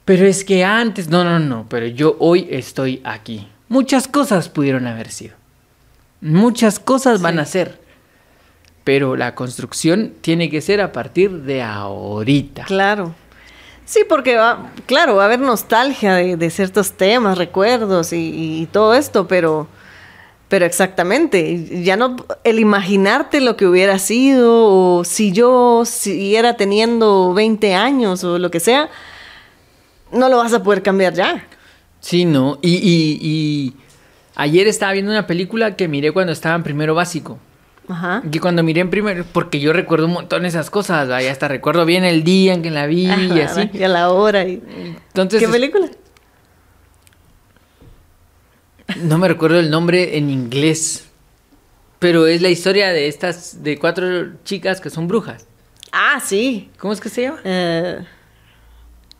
Pero 0.05 0.25
es 0.25 0.43
que 0.43 0.63
antes, 0.63 1.09
no, 1.09 1.23
no, 1.23 1.39
no, 1.39 1.67
pero 1.69 1.87
yo 1.87 2.17
hoy 2.19 2.47
estoy 2.49 3.01
aquí. 3.03 3.47
Muchas 3.69 4.07
cosas 4.07 4.49
pudieron 4.49 4.87
haber 4.87 5.09
sido. 5.11 5.35
Muchas 6.19 6.79
cosas 6.79 7.21
van 7.21 7.39
a 7.39 7.45
ser 7.45 7.81
pero 8.83 9.15
la 9.15 9.35
construcción 9.35 10.13
tiene 10.21 10.49
que 10.49 10.61
ser 10.61 10.81
a 10.81 10.91
partir 10.91 11.31
de 11.43 11.61
ahorita. 11.61 12.63
Claro. 12.63 13.13
Sí, 13.85 14.01
porque 14.07 14.37
va, 14.37 14.71
claro, 14.85 15.15
va 15.15 15.23
a 15.23 15.25
haber 15.25 15.39
nostalgia 15.39 16.15
de, 16.15 16.49
ciertos 16.49 16.93
temas, 16.93 17.37
recuerdos 17.37 18.13
y, 18.13 18.67
todo 18.71 18.93
esto, 18.93 19.27
pero, 19.27 19.67
pero 20.51 20.65
exactamente, 20.65 21.81
ya 21.81 21.95
no, 21.95 22.17
el 22.43 22.59
imaginarte 22.59 23.39
lo 23.39 23.55
que 23.55 23.65
hubiera 23.65 23.97
sido, 23.99 24.97
o 24.97 25.05
si 25.05 25.31
yo 25.31 25.83
siguiera 25.85 26.57
teniendo 26.57 27.33
20 27.33 27.73
años 27.73 28.25
o 28.25 28.37
lo 28.37 28.51
que 28.51 28.59
sea, 28.59 28.89
no 30.11 30.27
lo 30.27 30.39
vas 30.39 30.51
a 30.51 30.61
poder 30.61 30.83
cambiar 30.83 31.13
ya. 31.13 31.47
Sí, 32.01 32.25
no, 32.25 32.59
y, 32.61 32.73
y, 32.73 33.19
y 33.25 33.73
ayer 34.35 34.67
estaba 34.67 34.91
viendo 34.91 35.09
una 35.09 35.25
película 35.25 35.77
que 35.77 35.87
miré 35.87 36.11
cuando 36.11 36.33
estaba 36.33 36.55
en 36.55 36.63
primero 36.63 36.95
básico. 36.95 37.39
Ajá. 37.87 38.21
Que 38.29 38.41
cuando 38.41 38.61
miré 38.61 38.81
en 38.81 38.89
primer, 38.89 39.23
porque 39.23 39.61
yo 39.61 39.71
recuerdo 39.71 40.07
un 40.07 40.13
montón 40.13 40.45
esas 40.45 40.69
cosas, 40.69 41.07
y 41.23 41.27
hasta 41.27 41.47
recuerdo 41.47 41.85
bien 41.85 42.03
el 42.03 42.25
día 42.25 42.53
en 42.53 42.61
que 42.61 42.71
la 42.71 42.87
vi 42.87 43.05
y 43.05 43.39
así. 43.39 43.69
Y 43.71 43.83
a 43.83 43.87
la 43.87 44.09
hora. 44.09 44.45
Y... 44.45 44.61
Entonces, 45.07 45.39
¿Qué 45.39 45.47
película? 45.47 45.87
No 48.97 49.17
me 49.17 49.27
recuerdo 49.27 49.59
el 49.59 49.69
nombre 49.69 50.17
en 50.17 50.29
inglés. 50.29 51.07
Pero 51.99 52.25
es 52.27 52.41
la 52.41 52.49
historia 52.49 52.89
de 52.89 53.07
estas, 53.07 53.63
de 53.63 53.77
cuatro 53.77 54.33
chicas 54.43 54.81
que 54.81 54.89
son 54.89 55.07
brujas. 55.07 55.45
Ah, 55.91 56.19
sí. 56.23 56.69
¿Cómo 56.79 56.93
es 56.93 56.99
que 56.99 57.09
se 57.09 57.23
llama? 57.23 57.39
Eh, 57.43 57.99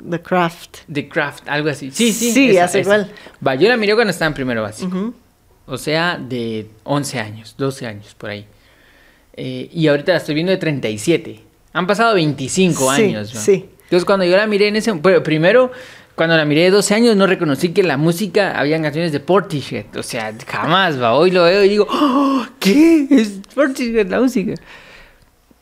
The 0.10 0.20
Craft. 0.22 0.78
The 0.92 1.08
Craft, 1.08 1.48
algo 1.48 1.70
así. 1.70 1.92
Sí, 1.92 2.12
sí. 2.12 2.32
Sí, 2.32 2.50
esa, 2.52 2.64
hace 2.66 2.80
esa. 2.80 2.88
igual. 2.96 3.12
Va, 3.46 3.56
yo 3.56 3.68
la 3.70 3.78
miré 3.78 3.94
cuando 3.94 4.12
estaba 4.12 4.28
en 4.28 4.34
primero 4.34 4.64
básico. 4.64 5.14
O 5.68 5.78
sea, 5.78 6.18
de 6.18 6.68
11 6.84 7.20
años, 7.20 7.56
12 7.58 7.86
años, 7.86 8.16
por 8.18 8.32
ahí. 8.32 8.46
Eh, 9.34 9.70
y 9.72 9.88
ahorita 9.88 10.14
la 10.14 10.18
estoy 10.18 10.34
viendo 10.36 10.52
de 10.52 10.58
37. 10.58 11.40
Han 11.74 11.86
pasado 11.88 12.16
25 12.16 12.96
Sí, 12.96 13.02
años. 13.04 13.34
¿no? 13.34 13.40
sí. 13.42 13.70
Entonces, 13.84 14.06
cuando 14.06 14.26
yo 14.26 14.38
la 14.38 14.48
miré 14.48 14.70
en 14.70 14.78
ese... 14.78 14.94
Pero 14.96 15.22
primero, 15.22 15.72
cuando 16.22 16.38
la 16.38 16.46
miré 16.46 16.62
de 16.66 16.70
12 16.70 16.94
años, 16.94 17.16
no 17.16 17.26
reconocí 17.26 17.70
que 17.70 17.82
la 17.82 17.98
música, 17.98 18.60
habían 18.60 18.84
canciones 18.84 19.12
de 19.12 19.20
Portishead. 19.20 19.96
O 19.98 20.04
sea, 20.04 20.32
jamás, 20.48 21.02
va. 21.02 21.16
Hoy 21.16 21.32
lo 21.32 21.46
veo 21.46 21.64
y 21.66 21.70
digo, 21.70 21.88
"Oh, 21.90 22.46
¿qué? 22.60 23.08
Es 23.10 23.40
Portishead 23.56 24.06
la 24.08 24.20
música. 24.22 24.54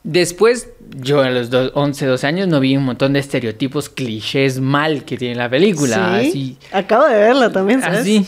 Después, 0.04 0.68
yo 0.98 1.22
a 1.22 1.30
los 1.30 1.50
do- 1.50 1.72
11, 1.76 2.06
12 2.06 2.28
años 2.28 2.50
no 2.50 2.60
vi 2.60 2.76
un 2.76 2.84
montón 2.84 3.14
de 3.14 3.20
estereotipos 3.20 3.88
clichés 3.88 4.60
mal 4.60 5.06
que 5.06 5.18
tiene 5.18 5.36
la 5.36 5.50
película. 5.50 6.20
Sí. 6.22 6.28
Así, 6.30 6.58
Acabo 6.74 7.06
de 7.08 7.16
verla 7.16 7.52
también, 7.52 7.82
¿sabes? 7.82 8.00
Así. 8.02 8.26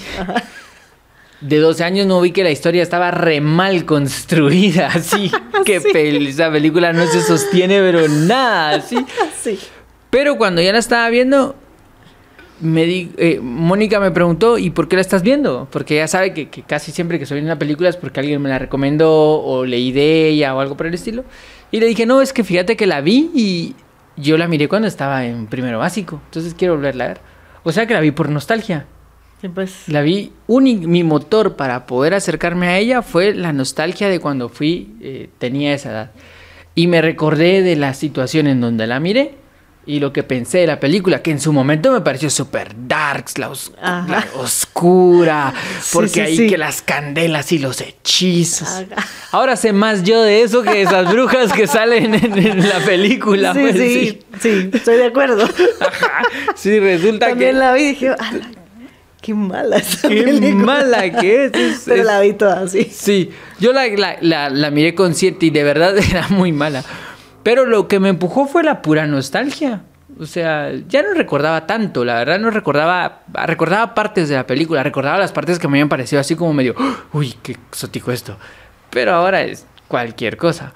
De 1.42 1.58
12 1.58 1.84
años 1.84 2.06
no 2.08 2.22
vi 2.22 2.32
que 2.32 2.44
la 2.44 2.52
historia 2.52 2.84
estaba 2.84 3.12
re 3.12 3.42
mal 3.42 3.84
construida, 3.86 4.88
así 4.94 5.32
que 5.66 5.80
Sí. 5.80 5.88
pel- 5.94 6.28
esa 6.28 6.52
película 6.52 6.94
no 6.94 7.06
se 7.08 7.22
sostiene, 7.22 7.80
pero 7.80 8.08
nada, 8.08 8.76
así. 8.76 8.98
Sí. 9.42 9.60
Pero 10.12 10.38
cuando 10.38 10.62
ya 10.62 10.72
la 10.74 10.80
estaba 10.80 11.10
viendo, 11.10 11.56
me 12.62 12.86
di, 12.86 13.12
eh, 13.18 13.40
Mónica 13.42 14.00
me 14.00 14.12
preguntó, 14.12 14.58
¿y 14.58 14.70
por 14.70 14.88
qué 14.88 14.96
la 14.96 15.02
estás 15.02 15.24
viendo? 15.24 15.68
Porque 15.72 15.96
ella 15.96 16.08
sabe 16.08 16.34
que, 16.34 16.50
que 16.50 16.62
casi 16.62 16.92
siempre 16.92 17.18
que 17.18 17.24
estoy 17.24 17.36
viendo 17.38 17.52
una 17.52 17.60
película 17.60 17.90
es 17.90 17.98
porque 17.98 18.20
alguien 18.20 18.42
me 18.42 18.50
la 18.50 18.60
recomendó 18.60 19.42
o 19.42 19.66
leí 19.66 19.92
de 19.92 20.28
ella 20.30 20.56
o 20.56 20.60
algo 20.60 20.78
por 20.78 20.88
el 20.88 20.94
estilo. 20.94 21.24
Y 21.72 21.80
le 21.80 21.88
dije, 21.88 22.06
no, 22.06 22.22
es 22.22 22.34
que 22.34 22.44
fíjate 22.44 22.76
que 22.76 22.86
la 22.86 23.02
vi 23.02 23.30
y 23.36 23.76
yo 24.18 24.38
la 24.38 24.48
miré 24.48 24.68
cuando 24.68 24.88
estaba 24.88 25.26
en 25.26 25.48
primero 25.48 25.80
básico, 25.80 26.22
entonces 26.26 26.54
quiero 26.54 26.76
volverla 26.76 27.06
a 27.06 27.08
ver. 27.10 27.22
O 27.64 27.72
sea 27.72 27.86
que 27.86 27.94
la 27.94 28.00
vi 28.02 28.12
por 28.12 28.30
nostalgia. 28.30 28.86
Sí, 29.42 29.48
pues. 29.50 29.88
La 29.88 30.02
vi, 30.02 30.32
uni- 30.48 30.86
mi 30.86 31.04
motor 31.04 31.56
para 31.56 31.88
poder 31.88 32.14
acercarme 32.14 32.68
a 32.68 32.78
ella 32.78 33.02
fue 33.02 33.34
la 33.34 33.54
nostalgia 33.54 34.08
de 34.08 34.20
cuando 34.20 34.50
fui, 34.50 34.94
eh, 35.02 35.30
tenía 35.40 35.74
esa 35.74 35.92
edad. 35.92 36.12
Y 36.76 36.88
me 36.88 37.02
recordé 37.02 37.64
de 37.64 37.76
la 37.76 37.94
situación 37.94 38.48
en 38.48 38.62
donde 38.62 38.86
la 38.86 39.00
miré 39.00 39.36
y 39.86 40.00
lo 40.00 40.14
que 40.14 40.22
pensé 40.24 40.60
de 40.60 40.68
la 40.68 40.80
película, 40.80 41.22
que 41.24 41.32
en 41.32 41.40
su 41.42 41.52
momento 41.52 41.92
me 41.92 42.02
pareció 42.02 42.30
súper 42.30 42.70
darks, 42.88 43.38
la, 43.40 43.50
os- 43.50 43.72
Ajá. 43.82 44.06
la 44.08 44.40
oscura, 44.40 45.54
Sí, 45.82 45.90
porque 45.94 46.10
sí, 46.10 46.20
ahí 46.22 46.38
sí. 46.38 46.48
que 46.48 46.58
las 46.58 46.82
candelas 46.84 47.52
y 47.52 47.58
los 47.60 47.82
hechizos. 47.82 48.68
Ajá. 48.68 49.08
Ahora 49.32 49.56
sé 49.56 49.74
más 49.74 50.04
yo 50.04 50.22
de 50.22 50.44
eso 50.44 50.62
que 50.62 50.70
de 50.72 50.82
esas 50.84 51.12
brujas 51.12 51.52
que 51.52 51.66
salen 51.68 52.14
en, 52.14 52.38
en 52.38 52.70
la 52.70 52.80
película. 52.80 53.54
sí, 53.54 53.60
pues, 53.60 53.76
sí, 53.76 54.20
sí, 54.40 54.70
estoy 54.72 54.98
de 54.98 55.06
acuerdo. 55.06 55.44
Ajá. 55.46 56.22
Sí, 56.56 56.80
resulta 56.80 57.30
También 57.30 57.52
que... 57.54 57.58
la 57.60 57.74
vi 57.74 57.82
y 57.82 57.88
dije, 57.90 58.10
"Ala, 58.10 58.52
qué 59.22 59.34
mala 59.34 59.78
esa 59.78 60.08
Qué 60.10 60.24
película". 60.24 60.64
mala 60.66 61.10
que 61.20 61.46
es. 61.46 61.54
es- 61.56 61.82
Pero 61.86 62.02
es- 62.02 62.06
la 62.06 62.20
vi 62.22 62.34
toda 62.34 62.62
así. 62.62 62.84
Sí, 62.94 63.32
yo 63.60 63.74
la, 63.74 63.88
la, 63.88 64.18
la, 64.22 64.50
la 64.52 64.70
miré 64.70 64.94
consciente 64.94 65.48
y 65.48 65.50
de 65.50 65.64
verdad 65.64 65.96
era 66.12 66.28
muy 66.28 66.52
mala. 66.52 66.84
Pero 67.44 67.66
lo 67.66 67.88
que 67.88 68.00
me 68.00 68.10
empujó 68.10 68.48
fue 68.48 68.64
la 68.64 68.82
pura 68.82 69.08
nostalgia. 69.08 69.82
O 70.20 70.26
sea, 70.26 70.72
ya 70.88 71.02
no 71.02 71.14
recordaba 71.14 71.66
tanto, 71.66 72.04
la 72.06 72.16
verdad 72.16 72.40
no 72.40 72.52
recordaba, 72.52 73.24
recordaba 73.46 73.96
partes 73.96 74.30
de 74.30 74.36
la 74.36 74.46
película, 74.46 74.84
recordaba 74.84 75.18
las 75.18 75.32
partes 75.32 75.58
que 75.58 75.68
me 75.68 75.78
habían 75.78 75.90
parecido 75.90 76.20
así 76.20 76.36
como 76.36 76.54
medio, 76.54 76.76
uy, 77.14 77.34
qué 77.42 77.54
exótico 77.54 78.12
esto. 78.12 78.38
Pero 78.90 79.14
ahora 79.14 79.42
es 79.42 79.66
cualquier 79.88 80.38
cosa. 80.38 80.74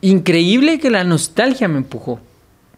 Increíble 0.00 0.78
que 0.78 0.90
la 0.90 1.04
nostalgia 1.04 1.68
me 1.68 1.78
empujó. 1.78 2.20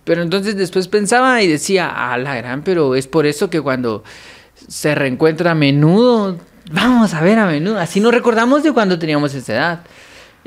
Pero 0.05 0.23
entonces 0.23 0.57
después 0.57 0.87
pensaba 0.87 1.43
y 1.43 1.49
decía, 1.49 1.91
ah, 1.93 2.17
la 2.17 2.37
gran, 2.37 2.63
pero 2.63 2.95
es 2.95 3.09
por 3.09 3.27
eso 3.27 3.51
que 3.51 3.61
cuando 3.61 4.05
se 4.69 4.95
reencuentra 4.95 5.51
a 5.51 5.55
menudo, 5.55 6.39
vamos 6.71 7.13
a 7.15 7.23
ver 7.23 7.39
a 7.41 7.47
menudo. 7.47 7.81
Así 7.81 7.99
nos 7.99 8.15
recordamos 8.15 8.63
de 8.63 8.73
cuando 8.73 8.99
teníamos 8.99 9.35
esa 9.35 9.53
edad. 9.53 9.81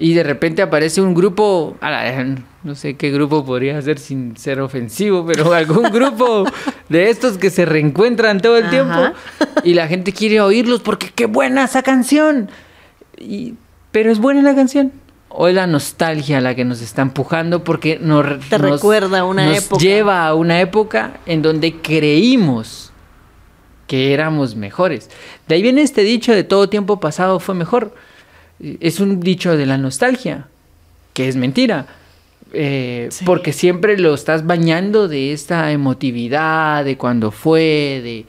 Y 0.01 0.13
de 0.13 0.23
repente 0.23 0.61
aparece 0.61 1.01
un 1.01 1.13
grupo, 1.13 1.75
no 2.63 2.73
sé 2.75 2.95
qué 2.95 3.11
grupo 3.11 3.43
podría 3.43 3.81
ser 3.81 3.99
sin 3.99 4.37
ser 4.37 4.61
ofensivo, 4.61 5.25
pero 5.25 5.51
algún 5.53 5.91
grupo 5.91 6.45
de 6.87 7.09
estos 7.09 7.37
que 7.37 7.49
se 7.49 7.65
reencuentran 7.65 8.39
todo 8.39 8.55
el 8.57 8.63
Ajá. 8.63 8.71
tiempo 8.71 9.01
y 9.65 9.73
la 9.73 9.89
gente 9.89 10.13
quiere 10.13 10.39
oírlos 10.39 10.79
porque 10.79 11.11
qué 11.13 11.25
buena 11.25 11.65
esa 11.65 11.83
canción. 11.83 12.49
Y, 13.17 13.55
pero 13.91 14.09
es 14.09 14.19
buena 14.19 14.41
la 14.41 14.55
canción. 14.55 14.93
O 15.27 15.49
es 15.49 15.53
la 15.53 15.67
nostalgia 15.67 16.39
la 16.39 16.55
que 16.55 16.63
nos 16.63 16.81
está 16.81 17.01
empujando 17.01 17.65
porque 17.65 17.99
nos, 18.01 18.39
Te 18.47 18.57
nos- 18.57 18.71
recuerda 18.71 19.19
a 19.19 19.25
una 19.25 19.47
nos 19.47 19.65
época. 19.65 19.83
lleva 19.83 20.25
a 20.27 20.33
una 20.33 20.61
época 20.61 21.17
en 21.25 21.41
donde 21.41 21.75
creímos 21.81 22.93
que 23.85 24.13
éramos 24.13 24.55
mejores. 24.55 25.09
De 25.47 25.55
ahí 25.55 25.61
viene 25.61 25.81
este 25.81 26.01
dicho 26.03 26.31
de 26.33 26.45
todo 26.45 26.69
tiempo 26.69 27.01
pasado 27.01 27.39
fue 27.41 27.53
mejor. 27.53 27.93
Es 28.59 28.99
un 28.99 29.19
dicho 29.19 29.55
de 29.55 29.65
la 29.65 29.77
nostalgia, 29.77 30.47
que 31.13 31.27
es 31.27 31.35
mentira. 31.35 31.85
Eh, 32.53 33.07
Sí. 33.11 33.25
Porque 33.25 33.53
siempre 33.53 33.97
lo 33.97 34.13
estás 34.13 34.45
bañando 34.45 35.07
de 35.07 35.33
esta 35.33 35.71
emotividad, 35.71 36.83
de 36.85 36.97
cuando 36.97 37.31
fue, 37.31 38.01
de... 38.03 38.25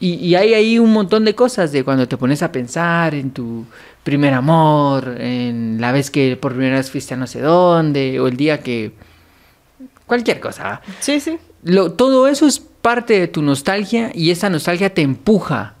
Y, 0.00 0.14
y 0.14 0.34
hay 0.36 0.54
ahí 0.54 0.78
un 0.78 0.92
montón 0.92 1.24
de 1.24 1.34
cosas 1.34 1.72
de 1.72 1.82
cuando 1.84 2.06
te 2.08 2.16
pones 2.16 2.42
a 2.42 2.52
pensar 2.52 3.14
en 3.14 3.30
tu 3.32 3.64
primer 4.04 4.32
amor, 4.32 5.16
en 5.20 5.78
la 5.80 5.90
vez 5.92 6.10
que 6.10 6.36
por 6.36 6.52
primera 6.52 6.76
vez 6.76 6.90
fuiste 6.90 7.14
a 7.14 7.16
no 7.16 7.26
sé 7.26 7.40
dónde, 7.40 8.18
o 8.20 8.28
el 8.28 8.36
día 8.36 8.60
que... 8.60 8.92
Cualquier 10.06 10.40
cosa. 10.40 10.62
¿va? 10.64 10.82
Sí, 11.00 11.20
sí. 11.20 11.36
Lo- 11.64 11.92
todo 11.92 12.28
eso 12.28 12.46
es 12.46 12.60
parte 12.60 13.18
de 13.20 13.28
tu 13.28 13.42
nostalgia 13.42 14.10
y 14.14 14.30
esa 14.30 14.48
nostalgia 14.48 14.94
te 14.94 15.02
empuja, 15.02 15.74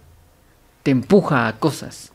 te 0.82 0.90
empuja 0.90 1.46
a 1.48 1.58
cosas, 1.58 2.12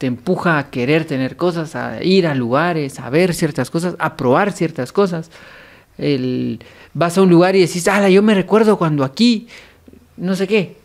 te 0.00 0.06
empuja 0.06 0.56
a 0.58 0.70
querer 0.70 1.04
tener 1.04 1.36
cosas, 1.36 1.76
a 1.76 2.02
ir 2.02 2.26
a 2.26 2.34
lugares, 2.34 2.98
a 2.98 3.10
ver 3.10 3.34
ciertas 3.34 3.68
cosas, 3.70 3.96
a 3.98 4.16
probar 4.16 4.50
ciertas 4.50 4.92
cosas. 4.92 5.30
El- 5.98 6.60
vas 6.94 7.18
a 7.18 7.22
un 7.22 7.28
lugar 7.28 7.54
y 7.54 7.60
decís, 7.60 7.86
ala, 7.86 8.08
yo 8.08 8.22
me 8.22 8.32
recuerdo 8.34 8.78
cuando 8.78 9.04
aquí, 9.04 9.46
no 10.16 10.34
sé 10.36 10.46
qué. 10.48 10.76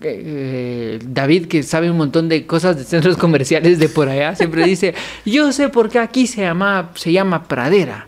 Eh, 0.00 0.98
David, 1.06 1.44
que 1.46 1.62
sabe 1.62 1.90
un 1.90 1.98
montón 1.98 2.30
de 2.30 2.46
cosas 2.46 2.78
de 2.78 2.84
centros 2.84 3.18
comerciales 3.18 3.78
de 3.78 3.90
por 3.90 4.08
allá, 4.08 4.34
siempre 4.34 4.64
dice, 4.66 4.94
yo 5.26 5.52
sé 5.52 5.68
por 5.68 5.90
qué 5.90 5.98
aquí 5.98 6.26
se 6.26 6.40
llama, 6.40 6.90
se 6.94 7.12
llama 7.12 7.44
pradera. 7.44 8.06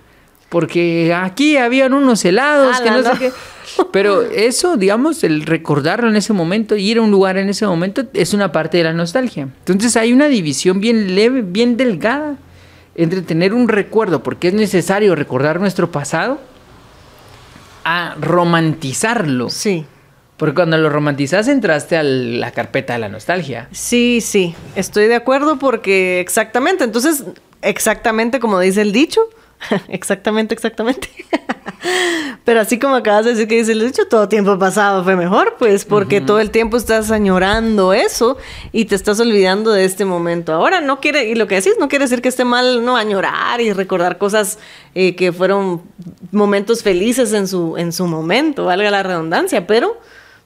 Porque 0.48 1.12
aquí 1.14 1.56
habían 1.56 1.92
unos 1.92 2.24
helados, 2.24 2.80
que 2.80 2.90
no, 2.90 3.02
sé 3.02 3.10
qué. 3.18 3.32
Pero 3.92 4.22
eso, 4.22 4.76
digamos, 4.76 5.24
el 5.24 5.42
recordarlo 5.44 6.08
en 6.08 6.16
ese 6.16 6.32
momento, 6.32 6.76
ir 6.76 6.98
a 6.98 7.02
un 7.02 7.10
lugar 7.10 7.36
en 7.36 7.48
ese 7.48 7.66
momento, 7.66 8.04
es 8.12 8.32
una 8.32 8.52
parte 8.52 8.78
de 8.78 8.84
la 8.84 8.92
nostalgia. 8.92 9.48
Entonces 9.58 9.96
hay 9.96 10.12
una 10.12 10.28
división 10.28 10.80
bien 10.80 11.14
leve, 11.14 11.42
bien 11.42 11.76
delgada 11.76 12.36
entre 12.94 13.22
tener 13.22 13.52
un 13.52 13.68
recuerdo, 13.68 14.22
porque 14.22 14.48
es 14.48 14.54
necesario 14.54 15.14
recordar 15.14 15.60
nuestro 15.60 15.90
pasado, 15.90 16.40
a 17.84 18.14
romantizarlo. 18.20 19.50
Sí. 19.50 19.84
Porque 20.36 20.54
cuando 20.54 20.76
lo 20.76 20.90
romantizas 20.90 21.48
entraste 21.48 21.96
a 21.96 22.02
la 22.02 22.50
carpeta 22.50 22.94
de 22.94 22.98
la 22.98 23.08
nostalgia. 23.08 23.68
Sí, 23.72 24.20
sí, 24.20 24.54
estoy 24.74 25.06
de 25.06 25.14
acuerdo 25.14 25.58
porque 25.58 26.20
exactamente, 26.20 26.84
entonces, 26.84 27.24
exactamente 27.62 28.38
como 28.38 28.60
dice 28.60 28.82
el 28.82 28.92
dicho, 28.92 29.22
exactamente, 29.88 30.54
exactamente. 30.54 31.08
Pero 32.44 32.60
así 32.60 32.78
como 32.78 32.94
acabas 32.94 33.24
de 33.24 33.32
decir 33.32 33.48
que 33.48 33.56
dice 33.56 33.72
el 33.72 33.80
dicho, 33.80 34.06
todo 34.08 34.28
tiempo 34.28 34.58
pasado 34.58 35.02
fue 35.02 35.16
mejor, 35.16 35.56
pues 35.58 35.84
porque 35.84 36.20
todo 36.20 36.38
el 36.40 36.50
tiempo 36.50 36.76
estás 36.76 37.10
añorando 37.10 37.92
eso 37.92 38.36
y 38.72 38.84
te 38.84 38.94
estás 38.94 39.18
olvidando 39.20 39.72
de 39.72 39.84
este 39.84 40.04
momento. 40.04 40.52
Ahora 40.52 40.80
no 40.80 41.00
quiere, 41.00 41.28
y 41.28 41.34
lo 41.34 41.48
que 41.48 41.56
decís, 41.56 41.74
no 41.78 41.88
quiere 41.88 42.04
decir 42.04 42.22
que 42.22 42.28
esté 42.28 42.44
mal 42.44 42.84
no 42.84 42.96
añorar 42.96 43.60
y 43.60 43.72
recordar 43.72 44.18
cosas 44.18 44.58
eh, 44.94 45.16
que 45.16 45.32
fueron 45.32 45.82
momentos 46.30 46.82
felices 46.82 47.32
en 47.32 47.48
su, 47.48 47.76
en 47.76 47.92
su 47.92 48.06
momento, 48.06 48.64
valga 48.66 48.90
la 48.90 49.02
redundancia, 49.02 49.66
pero 49.66 50.00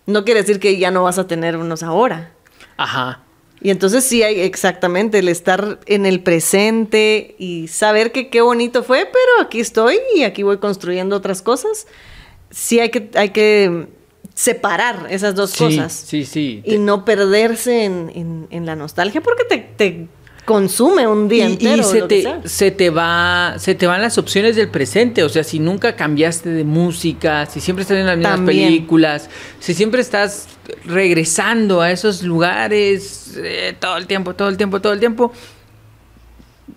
no 0.07 0.25
quiere 0.25 0.41
decir 0.41 0.59
que 0.59 0.79
ya 0.79 0.91
no 0.91 1.05
vas 1.05 1.19
a 1.19 1.27
tener 1.27 1.57
unos 1.57 1.83
ahora. 1.83 2.33
Ajá. 2.77 3.21
Y 3.63 3.71
entonces 3.71 4.05
sí 4.05 4.23
hay 4.23 4.41
exactamente 4.41 5.19
el 5.19 5.29
estar 5.29 5.81
en 5.87 6.07
el 6.07 6.23
presente 6.23 7.35
y 7.39 7.69
saber 7.69 8.11
que 8.11 8.29
qué 8.31 8.41
bonito 8.41 8.83
fue, 8.83 9.01
pero 9.05 9.47
aquí 9.47 9.61
estoy 9.61 9.99
y 10.15 10.23
aquí 10.23 10.43
voy 10.43 10.59
construyendo 10.59 11.15
otras 11.17 11.43
cosas. 11.43 11.87
Sí 12.51 12.81
hay 12.81 12.89
que, 12.91 13.11
hay 13.15 13.31
que 13.31 13.89
separar 14.35 15.09
esas 15.11 15.35
dos 15.35 15.51
Sí, 15.51 15.65
cosas 15.65 15.93
sí, 15.93 16.25
sí. 16.25 16.63
y 16.65 16.79
no 16.79 17.05
perderse 17.05 17.85
en, 17.85 18.11
en- 18.15 18.47
en 18.51 18.65
la 18.65 18.77
nostalgia 18.77 19.21
porque 19.21 19.45
te, 19.45 19.59
te, 19.59 20.09
consume 20.45 21.07
un 21.07 21.29
día 21.29 21.49
y, 21.49 21.53
entero. 21.53 21.83
y 21.83 21.85
se, 21.85 22.03
te, 22.03 22.25
se 22.45 22.71
te 22.71 22.91
va 22.91 23.55
se 23.59 23.75
te 23.75 23.87
van 23.87 24.01
las 24.01 24.19
opciones 24.19 24.57
del 24.57 24.69
presente 24.69 25.23
o 25.23 25.29
sea 25.29 25.45
si 25.45 25.59
nunca 25.59 25.97
cambiaste 25.97 26.49
de 26.49 26.65
música 26.65 27.47
si 27.47 27.61
siempre 27.61 27.83
estás 27.83 27.99
en 27.99 28.07
las 28.07 28.17
mismas 28.17 28.37
También. 28.37 28.69
películas 28.69 29.29
si 29.59 29.75
siempre 29.75 30.01
estás 30.01 30.49
regresando 30.85 31.81
a 31.81 31.91
esos 31.91 32.23
lugares 32.23 33.35
eh, 33.37 33.75
todo 33.79 33.97
el 33.97 34.07
tiempo 34.07 34.35
todo 34.35 34.49
el 34.49 34.57
tiempo 34.57 34.81
todo 34.81 34.93
el 34.93 35.01
tiempo 35.01 35.33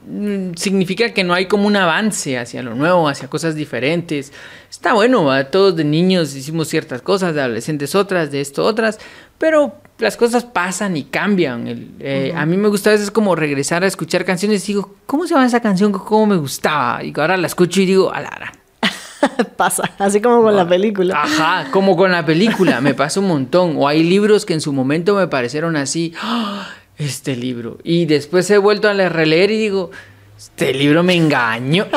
mm, 0.07 0.53
significa 0.55 1.13
que 1.13 1.23
no 1.23 1.33
hay 1.33 1.47
como 1.47 1.67
un 1.67 1.75
avance 1.75 2.37
hacia 2.37 2.61
lo 2.63 2.75
nuevo, 2.75 3.07
hacia 3.07 3.29
cosas 3.29 3.55
diferentes. 3.55 4.33
Está 4.69 4.93
bueno, 4.93 5.25
¿va? 5.25 5.45
todos 5.45 5.75
de 5.75 5.83
niños 5.83 6.35
hicimos 6.35 6.67
ciertas 6.67 7.01
cosas, 7.01 7.33
de 7.35 7.41
adolescentes 7.41 7.95
otras, 7.95 8.31
de 8.31 8.41
esto 8.41 8.63
otras, 8.65 8.99
pero 9.37 9.82
las 9.99 10.17
cosas 10.17 10.43
pasan 10.45 10.97
y 10.97 11.03
cambian. 11.03 11.67
El- 11.67 11.91
eh, 11.99 12.33
A 12.35 12.45
mí 12.45 12.57
me 12.57 12.67
gusta 12.67 12.89
a 12.89 12.93
veces 12.93 13.11
como 13.11 13.35
regresar 13.35 13.83
a 13.83 13.87
escuchar 13.87 14.25
canciones 14.25 14.67
y 14.67 14.73
digo, 14.73 14.95
¿cómo 15.05 15.25
se 15.27 15.33
llama 15.33 15.45
esa 15.45 15.59
canción? 15.61 15.91
¿Cómo 15.91 16.25
me 16.25 16.37
gustaba? 16.37 17.03
Y 17.03 17.13
ahora 17.17 17.37
la 17.37 17.47
escucho 17.47 17.81
y 17.81 17.85
digo, 17.85 18.11
alara. 18.13 18.51
Pasa, 19.57 19.89
así 19.99 20.19
como 20.19 20.41
con 20.43 20.55
la 20.55 20.67
película. 20.67 21.21
Ajá, 21.23 21.71
como 21.71 21.95
con 21.95 22.11
la 22.11 22.25
película, 22.25 22.81
me 22.81 22.93
pasa 22.93 23.19
un 23.21 23.27
montón. 23.29 23.75
O 23.77 23.87
hay 23.87 24.03
libros 24.03 24.45
que 24.45 24.53
en 24.53 24.59
su 24.61 24.73
momento 24.73 25.15
me 25.15 25.27
parecieron 25.27 25.77
así, 25.77 26.13
¡Ah! 26.21 26.67
este 26.97 27.35
libro. 27.37 27.77
Y 27.83 28.05
después 28.05 28.49
he 28.51 28.57
vuelto 28.57 28.89
a 28.89 28.93
leer- 28.93 29.11
releer 29.13 29.51
y 29.51 29.57
digo, 29.57 29.91
este 30.37 30.73
libro 30.73 31.03
me 31.03 31.15
engañó. 31.15 31.85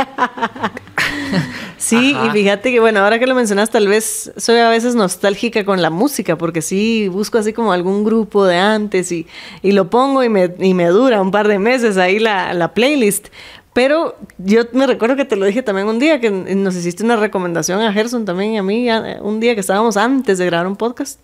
Sí, 1.78 2.14
Ajá. 2.16 2.26
y 2.26 2.30
fíjate 2.30 2.73
que, 2.73 2.80
bueno, 2.80 3.00
ahora 3.00 3.18
que 3.18 3.26
lo 3.26 3.35
mencionas, 3.35 3.71
tal 3.71 3.87
vez 3.88 4.33
soy 4.37 4.59
a 4.59 4.68
veces 4.71 4.95
nostálgica 4.95 5.64
con 5.64 5.83
la 5.83 5.90
música, 5.90 6.37
porque 6.38 6.62
sí 6.62 7.09
busco 7.09 7.38
así 7.38 7.52
como 7.52 7.73
algún 7.73 8.02
grupo 8.04 8.45
de 8.47 8.56
antes 8.56 9.12
y, 9.12 9.26
y 9.62 9.73
lo 9.73 9.90
pongo 9.90 10.25
y 10.25 10.28
me, 10.28 10.54
y 10.59 10.73
me 10.75 10.87
dura 10.87 11.21
un 11.21 11.30
par 11.30 11.49
de 11.49 11.59
meses 11.59 11.97
ahí 11.99 12.18
la, 12.18 12.54
la 12.54 12.73
playlist. 12.75 13.28
Pero 13.75 14.16
yo 14.38 14.62
me 14.73 14.87
recuerdo 14.87 15.16
que 15.16 15.26
te 15.26 15.37
lo 15.37 15.45
dije 15.45 15.62
también 15.62 15.87
un 15.87 15.99
día, 15.99 16.18
que 16.18 16.30
nos 16.30 16.75
hiciste 16.76 17.04
una 17.04 17.16
recomendación 17.16 17.83
a 17.83 17.92
Gerson 17.92 18.25
también 18.25 18.52
y 18.52 18.59
a 18.59 18.62
mí, 18.62 18.88
a- 18.88 19.18
un 19.21 19.38
día 19.38 19.52
que 19.54 19.61
estábamos 19.61 19.99
antes 19.99 20.38
de 20.38 20.47
grabar 20.47 20.66
un 20.66 20.76
podcast 20.76 21.21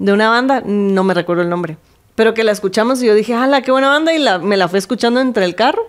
de 0.00 0.12
una 0.12 0.28
banda, 0.28 0.60
no 0.66 1.04
me 1.04 1.14
recuerdo 1.14 1.42
el 1.42 1.48
nombre, 1.48 1.76
pero 2.16 2.34
que 2.34 2.42
la 2.42 2.50
escuchamos 2.50 3.00
y 3.00 3.06
yo 3.06 3.14
dije, 3.14 3.32
¡hala, 3.34 3.62
qué 3.62 3.70
buena 3.70 3.90
banda! 3.90 4.12
Y 4.12 4.18
la, 4.18 4.40
me 4.40 4.56
la 4.56 4.66
fui 4.66 4.80
escuchando 4.80 5.20
entre 5.20 5.44
el 5.44 5.54
carro. 5.54 5.86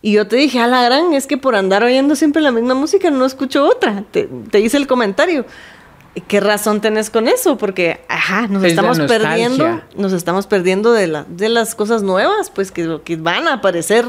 Y 0.00 0.12
yo 0.12 0.28
te 0.28 0.36
dije, 0.36 0.60
a 0.60 0.66
la 0.66 0.82
gran, 0.84 1.12
es 1.12 1.26
que 1.26 1.36
por 1.38 1.56
andar 1.56 1.82
oyendo 1.82 2.14
siempre 2.14 2.40
la 2.40 2.52
misma 2.52 2.74
música 2.74 3.10
no 3.10 3.24
escucho 3.24 3.66
otra. 3.66 4.04
Te, 4.10 4.28
te 4.50 4.60
hice 4.60 4.76
el 4.76 4.86
comentario. 4.86 5.44
¿Y 6.14 6.20
¿Qué 6.22 6.40
razón 6.40 6.80
tenés 6.80 7.10
con 7.10 7.28
eso? 7.28 7.58
Porque, 7.58 8.00
ajá, 8.08 8.46
nos 8.48 8.62
Es 8.64 8.70
estamos 8.70 8.98
perdiendo, 9.00 9.80
nos 9.96 10.12
estamos 10.12 10.46
perdiendo 10.46 10.92
de, 10.92 11.06
la, 11.06 11.24
de 11.28 11.48
las 11.48 11.74
cosas 11.74 12.02
nuevas, 12.02 12.50
pues 12.50 12.72
que, 12.72 13.00
que 13.04 13.16
van 13.16 13.46
a 13.46 13.54
aparecer 13.54 14.04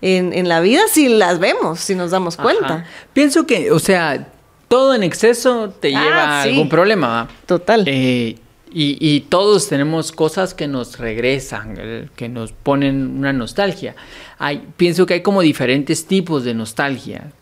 en, 0.00 0.32
en 0.32 0.48
la 0.48 0.60
vida 0.60 0.82
si 0.88 1.08
las 1.08 1.38
vemos, 1.38 1.80
si 1.80 1.94
nos 1.94 2.10
damos 2.10 2.36
cuenta. 2.36 2.86
Pienso 3.12 3.46
que, 3.46 3.70
o 3.70 3.78
sea, 3.78 4.28
todo 4.68 4.94
en 4.94 5.02
exceso 5.02 5.68
te 5.68 5.94
Ah, 5.94 6.02
lleva 6.02 6.24
a 6.24 6.42
algún 6.42 6.68
problema. 6.68 7.28
Total. 7.44 7.84
Eh, 7.86 8.36
y, 8.74 9.20
todos 9.28 9.68
tenemos 9.68 10.12
cosas 10.12 10.54
que 10.54 10.66
nos 10.66 10.98
regresan, 10.98 11.74
eh, 11.78 12.08
que 12.16 12.28
nos 12.28 12.52
ponen 12.52 13.18
una 13.18 13.32
nostalgia. 13.32 13.94
Hay, 14.38 14.66
pienso 14.76 15.06
que 15.06 15.14
hay 15.14 15.20
como 15.20 15.42
diferentes 15.42 16.06
tipos 16.06 16.44
de 16.44 16.54
nostalgia. 16.54 17.32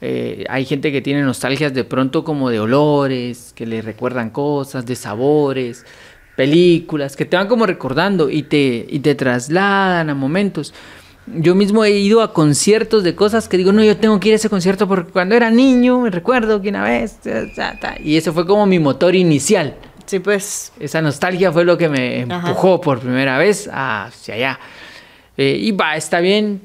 Eh, 0.00 0.44
hay 0.48 0.64
gente 0.64 0.92
que 0.92 1.00
tiene 1.00 1.22
nostalgias 1.22 1.72
de 1.74 1.84
pronto 1.84 2.24
como 2.24 2.50
de 2.50 2.60
olores, 2.60 3.52
que 3.54 3.66
le 3.66 3.82
recuerdan 3.82 4.30
cosas, 4.30 4.86
de 4.86 4.94
sabores, 4.94 5.84
películas, 6.36 7.16
que 7.16 7.24
te 7.24 7.36
van 7.36 7.48
como 7.48 7.66
recordando 7.66 8.30
y 8.30 8.42
te, 8.42 8.86
y 8.88 9.00
te 9.00 9.14
trasladan 9.14 10.10
a 10.10 10.14
momentos. 10.14 10.74
Yo 11.26 11.56
mismo 11.56 11.84
he 11.84 11.90
ido 11.90 12.22
a 12.22 12.32
conciertos 12.32 13.02
de 13.02 13.16
cosas 13.16 13.48
que 13.48 13.56
digo, 13.56 13.72
no, 13.72 13.82
yo 13.82 13.96
tengo 13.96 14.20
que 14.20 14.28
ir 14.28 14.34
a 14.34 14.36
ese 14.36 14.48
concierto 14.48 14.86
porque 14.86 15.10
cuando 15.10 15.34
era 15.34 15.50
niño 15.50 16.00
me 16.00 16.10
recuerdo 16.10 16.62
que 16.62 16.68
una 16.68 16.84
vez, 16.84 17.18
ta, 17.18 17.52
ta, 17.54 17.80
ta", 17.80 17.96
y 18.00 18.16
eso 18.16 18.32
fue 18.32 18.46
como 18.46 18.64
mi 18.66 18.78
motor 18.78 19.16
inicial. 19.16 19.74
Sí, 20.06 20.20
pues. 20.20 20.72
Esa 20.80 21.02
nostalgia 21.02 21.52
fue 21.52 21.64
lo 21.64 21.76
que 21.76 21.88
me 21.88 22.22
Ajá. 22.22 22.48
empujó 22.48 22.80
por 22.80 23.00
primera 23.00 23.38
vez 23.38 23.68
hacia 23.72 24.34
allá. 24.34 24.60
Eh, 25.36 25.58
y 25.60 25.72
va, 25.72 25.96
está 25.96 26.20
bien. 26.20 26.62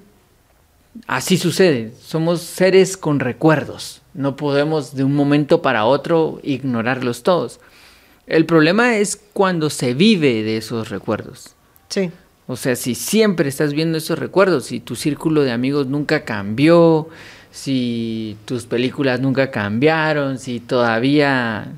Así 1.08 1.38
sucede. 1.38 1.94
Somos 2.02 2.42
seres 2.42 2.98
con 2.98 3.20
recuerdos. 3.20 4.02
No 4.14 4.36
podemos 4.36 4.96
de 4.96 5.04
un 5.04 5.16
momento 5.16 5.62
para 5.62 5.86
otro 5.86 6.40
ignorarlos 6.44 7.24
todos. 7.24 7.60
El 8.28 8.46
problema 8.46 8.98
es 8.98 9.20
cuando 9.34 9.70
se 9.70 9.94
vive 9.94 10.44
de 10.44 10.58
esos 10.58 10.90
recuerdos. 10.90 11.56
Sí. 11.90 12.12
O 12.48 12.56
sea, 12.56 12.76
si 12.76 12.96
siempre 12.96 13.50
estás 13.50 13.74
viendo 13.74 13.98
esos 13.98 14.20
recuerdos, 14.20 14.66
si 14.66 14.80
tu 14.80 14.96
círculo 14.96 15.44
de 15.44 15.52
amigos 15.52 15.88
nunca 15.88 16.26
cambió, 16.26 17.08
si 17.52 18.38
tus 18.46 18.66
películas 18.66 19.20
nunca 19.20 19.52
cambiaron, 19.52 20.38
si 20.38 20.60
todavía 20.60 21.72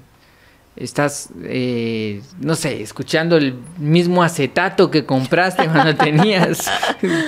estás, 0.75 1.29
eh, 1.43 2.21
no 2.39 2.55
sé, 2.55 2.81
escuchando 2.81 3.37
el 3.37 3.53
mismo 3.77 4.23
acetato 4.23 4.89
que 4.89 5.05
compraste 5.05 5.67
cuando 5.67 5.95
tenías 6.03 6.69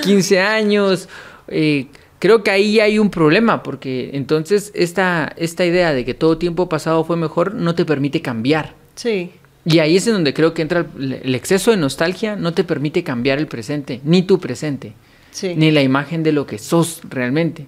15 0.03 0.39
años, 0.41 1.08
eh, 1.47 1.88
creo 2.19 2.43
que 2.43 2.51
ahí 2.51 2.79
hay 2.79 2.97
un 2.99 3.10
problema, 3.10 3.62
porque 3.63 4.12
entonces 4.13 4.71
esta, 4.73 5.31
esta 5.38 5.65
idea 5.65 5.93
de 5.93 6.05
que 6.05 6.13
todo 6.13 6.38
tiempo 6.38 6.67
pasado 6.69 7.03
fue 7.03 7.17
mejor 7.17 7.53
no 7.53 7.75
te 7.75 7.86
permite 7.86 8.21
cambiar. 8.21 8.73
Sí. 8.95 9.31
Y 9.67 9.79
ahí 9.79 9.95
es 9.97 10.05
en 10.08 10.13
donde 10.13 10.34
creo 10.34 10.53
que 10.53 10.62
entra 10.62 10.86
el, 10.97 11.13
el 11.13 11.36
exceso 11.36 11.71
de 11.71 11.77
nostalgia, 11.77 12.36
no 12.36 12.53
te 12.53 12.63
permite 12.63 13.03
cambiar 13.03 13.39
el 13.39 13.47
presente, 13.47 13.99
ni 14.03 14.21
tu 14.23 14.39
presente, 14.39 14.93
Sí. 15.31 15.53
ni 15.58 15.69
la 15.71 15.81
imagen 15.81 16.23
de 16.23 16.31
lo 16.31 16.45
que 16.47 16.58
sos 16.60 17.01
realmente. 17.10 17.65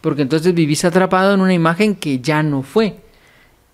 Porque 0.00 0.22
entonces 0.22 0.52
vivís 0.54 0.84
atrapado 0.84 1.34
en 1.34 1.40
una 1.40 1.54
imagen 1.54 1.94
que 1.96 2.20
ya 2.20 2.42
no 2.42 2.62
fue. 2.62 2.96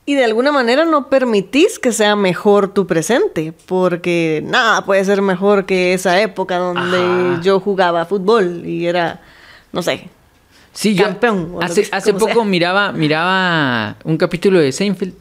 Y 0.07 0.15
de 0.17 0.25
alguna 0.25 0.53
manera 0.53 0.85
no 0.85 1.09
permitís 1.09 1.79
que 1.79 1.91
sea 1.91 2.15
mejor 2.15 2.75
tu 2.75 2.87
presente, 2.87 3.55
porque 3.67 4.43
nada 4.45 4.85
puede 4.85 5.03
ser 5.05 5.23
mejor 5.23 5.65
que 5.65 5.95
esa 5.95 6.21
época 6.21 6.59
donde 6.59 6.99
Ajá. 6.99 7.41
yo 7.43 7.59
jugaba 7.61 8.05
fútbol 8.05 8.63
y 8.67 8.87
era, 8.87 9.23
no 9.73 9.83
sé, 9.83 10.09
Sí, 10.75 10.97
Campeón, 10.97 11.57
hace, 11.63 11.83
que- 11.85 11.89
hace 11.93 12.13
poco 12.13 12.35
sea. 12.35 12.45
miraba, 12.45 12.91
miraba 12.93 13.97
un 14.03 14.17
capítulo 14.17 14.59
de 14.59 14.73
Seinfeld. 14.73 15.15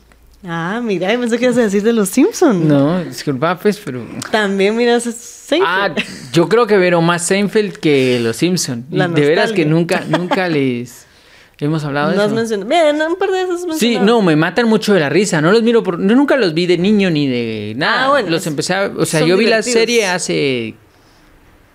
Ah, 0.46 0.82
mira, 0.84 1.14
yo 1.14 1.20
pensé 1.20 1.38
que 1.38 1.46
ibas 1.46 1.58
a 1.58 1.62
decir 1.62 1.84
de 1.84 1.94
los 1.94 2.10
Simpsons. 2.10 2.66
No, 2.66 3.02
disculpa, 3.04 3.58
pues, 3.60 3.80
pero... 3.80 4.04
También 4.32 4.76
miras 4.76 5.04
Seinfeld. 5.04 5.70
Ah, 5.70 5.94
yo 6.34 6.50
creo 6.50 6.66
que 6.68 6.76
vieron 6.78 7.06
más 7.06 7.26
Seinfeld 7.28 7.78
que 7.78 8.20
Los 8.20 8.38
Simpson. 8.38 8.84
Y 8.92 8.98
La 8.98 9.08
de 9.08 9.26
veras 9.26 9.54
que 9.54 9.64
nunca, 9.66 10.04
nunca 10.10 10.50
les 10.50 11.06
hemos 11.60 11.84
hablado 11.84 12.10
de 12.12 12.16
no 12.16 12.22
has 12.24 12.28
eso. 12.28 12.36
mencionado. 12.36 12.70
Bien, 12.70 13.02
un 13.02 13.16
par 13.16 13.30
de 13.32 13.42
esas 13.44 13.64
has 13.66 13.78
Sí, 13.80 13.98
no, 14.00 14.22
me 14.22 14.36
matan 14.36 14.68
mucho 14.68 14.94
de 14.94 15.00
la 15.00 15.10
risa. 15.10 15.42
No 15.42 15.52
los 15.52 15.64
miro 15.64 15.84
por. 15.84 16.00
Yo 16.00 16.16
nunca 16.16 16.36
los 16.36 16.54
vi 16.54 16.66
de 16.66 16.78
niño 16.78 17.10
ni 17.10 17.28
de 17.28 17.74
nada. 17.78 18.06
Ah, 18.06 18.10
bueno, 18.10 18.30
los 18.30 18.46
empecé 18.48 18.74
a. 18.74 18.92
O 18.98 19.06
sea, 19.06 19.22
yo 19.26 19.38
vi 19.38 19.46
la 19.46 19.62
serie 19.62 20.06
hace. 20.08 20.76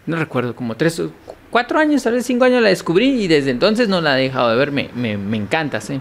No 0.07 0.17
recuerdo, 0.17 0.55
como 0.57 0.75
tres 0.77 0.99
o 1.01 1.11
cuatro 1.51 1.79
años, 1.79 2.03
tal 2.03 2.14
vez 2.14 2.25
cinco 2.27 2.45
años 2.45 2.62
la 2.62 2.69
descubrí 2.71 3.23
y 3.23 3.29
desde 3.29 3.51
entonces 3.51 3.88
no 3.88 4.01
la 4.01 4.19
he 4.19 4.23
dejado 4.23 4.51
de 4.51 4.57
ver. 4.57 4.73
Me, 4.73 4.88
me, 4.95 5.17
me 5.19 5.37
encanta, 5.37 5.81
sí. 5.81 6.01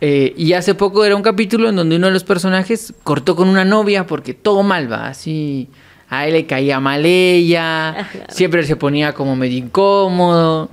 Eh, 0.00 0.34
y 0.36 0.52
hace 0.52 0.74
poco 0.74 1.04
era 1.04 1.16
un 1.16 1.22
capítulo 1.22 1.68
en 1.68 1.76
donde 1.76 1.96
uno 1.96 2.08
de 2.08 2.12
los 2.12 2.24
personajes 2.24 2.92
cortó 3.04 3.36
con 3.36 3.48
una 3.48 3.64
novia 3.64 4.06
porque 4.06 4.34
todo 4.34 4.62
mal 4.62 4.90
va, 4.90 5.06
así. 5.08 5.68
A 6.10 6.26
él 6.26 6.34
le 6.34 6.44
caía 6.46 6.78
mal 6.80 7.06
ella, 7.06 7.88
Ah, 7.90 8.08
claro. 8.12 8.26
siempre 8.28 8.62
se 8.64 8.76
ponía 8.76 9.14
como 9.14 9.34
medio 9.36 9.56
incómodo, 9.58 10.68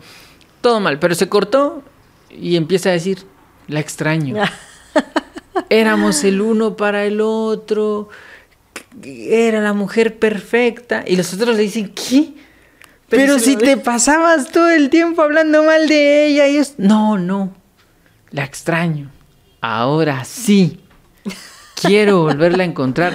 todo 0.59 0.79
mal, 0.81 0.99
pero 0.99 1.15
se 1.15 1.29
cortó 1.29 1.81
y 2.39 2.55
empieza 2.55 2.89
a 2.89 2.93
decir, 2.93 3.19
la 3.67 3.79
extraño. 3.79 4.35
Éramos 5.69 6.23
el 6.23 6.41
uno 6.41 6.75
para 6.75 7.05
el 7.05 7.21
otro, 7.21 8.09
era 9.03 9.61
la 9.61 9.73
mujer 9.73 10.17
perfecta. 10.19 11.03
Y 11.05 11.15
los 11.15 11.33
otros 11.33 11.55
le 11.55 11.63
dicen, 11.63 11.93
¿qué? 11.93 12.33
Pero 13.09 13.23
Pero, 13.23 13.39
si 13.39 13.55
te 13.57 13.75
ves". 13.75 13.83
pasabas 13.83 14.51
todo 14.51 14.69
el 14.69 14.89
tiempo 14.89 15.21
hablando 15.21 15.63
mal 15.63 15.87
de 15.87 16.27
ella 16.27 16.47
y 16.47 16.57
es... 16.57 16.75
No, 16.77 17.17
no, 17.17 17.53
la 18.31 18.43
extraño. 18.45 19.11
Ahora 19.59 20.23
sí. 20.25 20.79
Quiero 21.75 22.23
volverla 22.23 22.63
a 22.63 22.67
encontrar. 22.67 23.13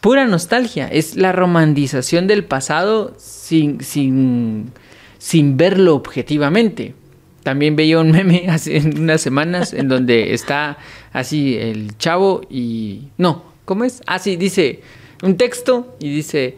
Pura 0.00 0.26
nostalgia. 0.26 0.88
Es 0.88 1.16
la 1.16 1.32
romantización 1.32 2.26
del 2.26 2.44
pasado 2.44 3.14
sin, 3.18 3.82
sin, 3.82 4.72
sin 5.18 5.56
verlo 5.56 5.94
objetivamente. 5.94 6.94
También 7.42 7.76
veía 7.76 7.98
un 7.98 8.10
meme 8.12 8.46
hace 8.48 8.78
unas 8.78 9.20
semanas 9.20 9.72
en 9.72 9.88
donde 9.88 10.34
está 10.34 10.78
así 11.12 11.56
el 11.56 11.96
chavo 11.98 12.42
y... 12.50 13.08
No, 13.18 13.44
¿cómo 13.64 13.84
es? 13.84 14.02
Ah, 14.06 14.18
sí, 14.18 14.36
dice 14.36 14.80
un 15.22 15.36
texto 15.36 15.96
y 16.00 16.10
dice... 16.14 16.56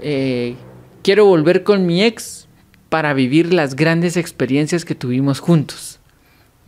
eh, 0.00 0.56
quiero 1.02 1.26
volver 1.26 1.62
con 1.62 1.86
mi 1.86 2.02
ex 2.02 2.48
para 2.88 3.14
vivir 3.14 3.52
las 3.54 3.76
grandes 3.76 4.16
experiencias 4.16 4.84
que 4.84 4.94
tuvimos 4.94 5.40
juntos. 5.40 5.99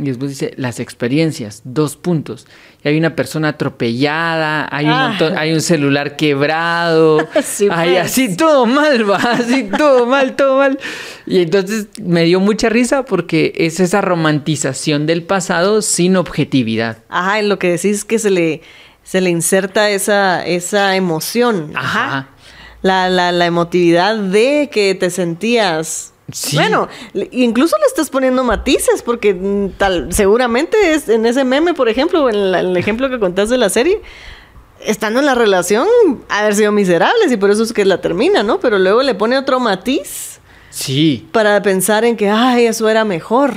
Y 0.03 0.09
después 0.09 0.31
dice 0.31 0.53
las 0.57 0.81
experiencias, 0.81 1.63
dos 1.65 1.97
puntos. 1.97 2.47
Y 2.85 2.89
hay 2.89 2.99
una 2.99 3.15
persona 3.15 3.49
atropellada, 3.49 4.69
hay 4.71 4.87
un, 4.87 4.93
Ah. 4.93 5.09
montón- 5.11 5.39
hay 5.39 5.53
un 5.53 5.61
celular 5.61 6.17
quebrado, 6.17 7.19
Sí, 7.45 7.69
hay 7.71 7.91
pues. 7.93 8.05
así 8.07 8.37
todo 8.37 8.67
mal, 8.67 9.09
va, 9.09 9.17
así 9.17 9.65
todo 9.77 10.07
mal, 10.07 10.35
todo 10.37 10.59
mal. 10.59 10.79
Y 11.27 11.43
entonces 11.43 11.87
me 12.03 12.25
dio 12.25 12.41
mucha 12.41 12.69
risa 12.69 13.05
porque 13.05 13.53
es 13.57 13.79
esa 13.81 14.01
romantización 14.01 15.07
del 15.07 15.23
pasado 15.23 15.83
sin 15.83 16.17
objetividad. 16.17 16.99
Ajá, 17.09 17.39
en 17.39 17.49
lo 17.49 17.59
que 17.59 17.71
decís 17.71 18.05
que 18.05 18.19
se 18.19 18.31
le, 18.31 18.63
se 19.05 19.21
le 19.21 19.31
inserta 19.31 19.91
esa, 19.91 20.45
esa 20.45 20.97
emoción. 20.97 21.71
Ajá. 21.75 22.29
La, 22.83 23.09
la, 23.09 23.31
la 23.31 23.47
emotividad 23.47 24.17
de 24.17 24.69
que 24.73 24.97
te 24.97 25.11
sentías. 25.11 26.12
Sí. 26.31 26.57
Bueno, 26.57 26.89
incluso 27.33 27.77
le 27.79 27.87
estás 27.87 28.09
poniendo 28.09 28.45
matices, 28.45 29.03
porque 29.03 29.35
mm, 29.35 29.71
tal, 29.77 30.13
seguramente 30.13 30.77
es, 30.95 31.09
en 31.09 31.27
ese 31.27 31.45
meme, 31.45 31.75
por 31.75 31.89
ejemplo, 31.89 32.29
en 32.31 32.53
la- 32.53 32.61
el 32.61 32.77
ejemplo 32.77 33.11
que 33.11 33.19
contaste 33.19 33.55
de 33.55 33.59
la 33.59 33.69
serie, 33.69 34.01
estando 34.85 35.21
en 35.21 35.27
la 35.27 35.35
relación, 35.35 35.87
haber 36.29 36.55
sido 36.55 36.73
miserables 36.73 37.31
y 37.33 37.37
por 37.37 37.51
eso 37.51 37.63
es 37.63 37.73
que 37.73 37.85
la 37.85 38.01
termina, 38.01 38.43
¿no? 38.43 38.61
Pero 38.61 38.79
luego 38.79 39.03
le 39.03 39.15
pone 39.15 39.37
otro 39.37 39.61
matiz 39.61 40.39
Sí, 40.71 41.29
para 41.33 41.61
pensar 41.63 42.05
en 42.05 42.17
que, 42.17 42.31
ay, 42.31 42.65
eso 42.67 42.89
era 42.89 43.05
mejor. 43.05 43.53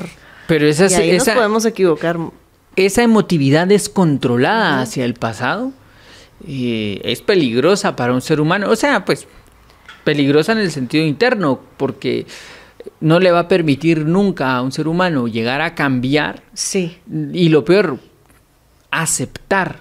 pero 0.47 0.67
esa, 0.67 0.87
y 0.91 0.93
ahí 0.95 1.09
esa, 1.11 1.31
nos 1.31 1.35
podemos 1.37 1.65
equivocar. 1.65 2.17
esa 2.75 3.03
emotividad 3.03 3.67
descontrolada 3.67 4.81
hacia 4.81 5.05
el 5.05 5.13
pasado 5.13 5.71
eh, 6.45 6.99
es 7.05 7.21
peligrosa 7.21 7.95
para 7.95 8.11
un 8.13 8.21
ser 8.21 8.41
humano. 8.41 8.69
O 8.69 8.75
sea, 8.75 9.05
pues 9.05 9.27
peligrosa 10.05 10.53
en 10.53 10.59
el 10.59 10.71
sentido 10.71 11.03
interno, 11.03 11.59
porque 11.75 12.25
no 13.01 13.19
le 13.19 13.31
va 13.31 13.39
a 13.39 13.47
permitir 13.49 14.05
nunca 14.05 14.55
a 14.55 14.61
un 14.61 14.71
ser 14.71 14.87
humano 14.87 15.27
llegar 15.27 15.59
a 15.59 15.75
cambiar 15.75 16.43
Sí. 16.53 16.97
y 17.33 17.49
lo 17.49 17.65
peor, 17.65 17.99
aceptar. 18.91 19.79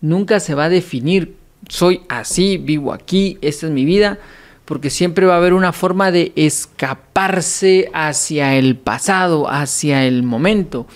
Nunca 0.00 0.40
se 0.40 0.54
va 0.54 0.64
a 0.64 0.68
definir, 0.68 1.36
soy 1.68 2.00
así, 2.08 2.56
vivo 2.56 2.92
aquí, 2.92 3.38
esta 3.42 3.66
es 3.66 3.72
mi 3.72 3.84
vida, 3.84 4.18
porque 4.64 4.88
siempre 4.88 5.26
va 5.26 5.34
a 5.34 5.38
haber 5.38 5.52
una 5.52 5.72
forma 5.72 6.10
de 6.10 6.32
escaparse 6.36 7.90
hacia 7.92 8.56
el 8.56 8.76
pasado, 8.76 9.50
hacia 9.50 10.06
el 10.06 10.22
momento. 10.22 10.86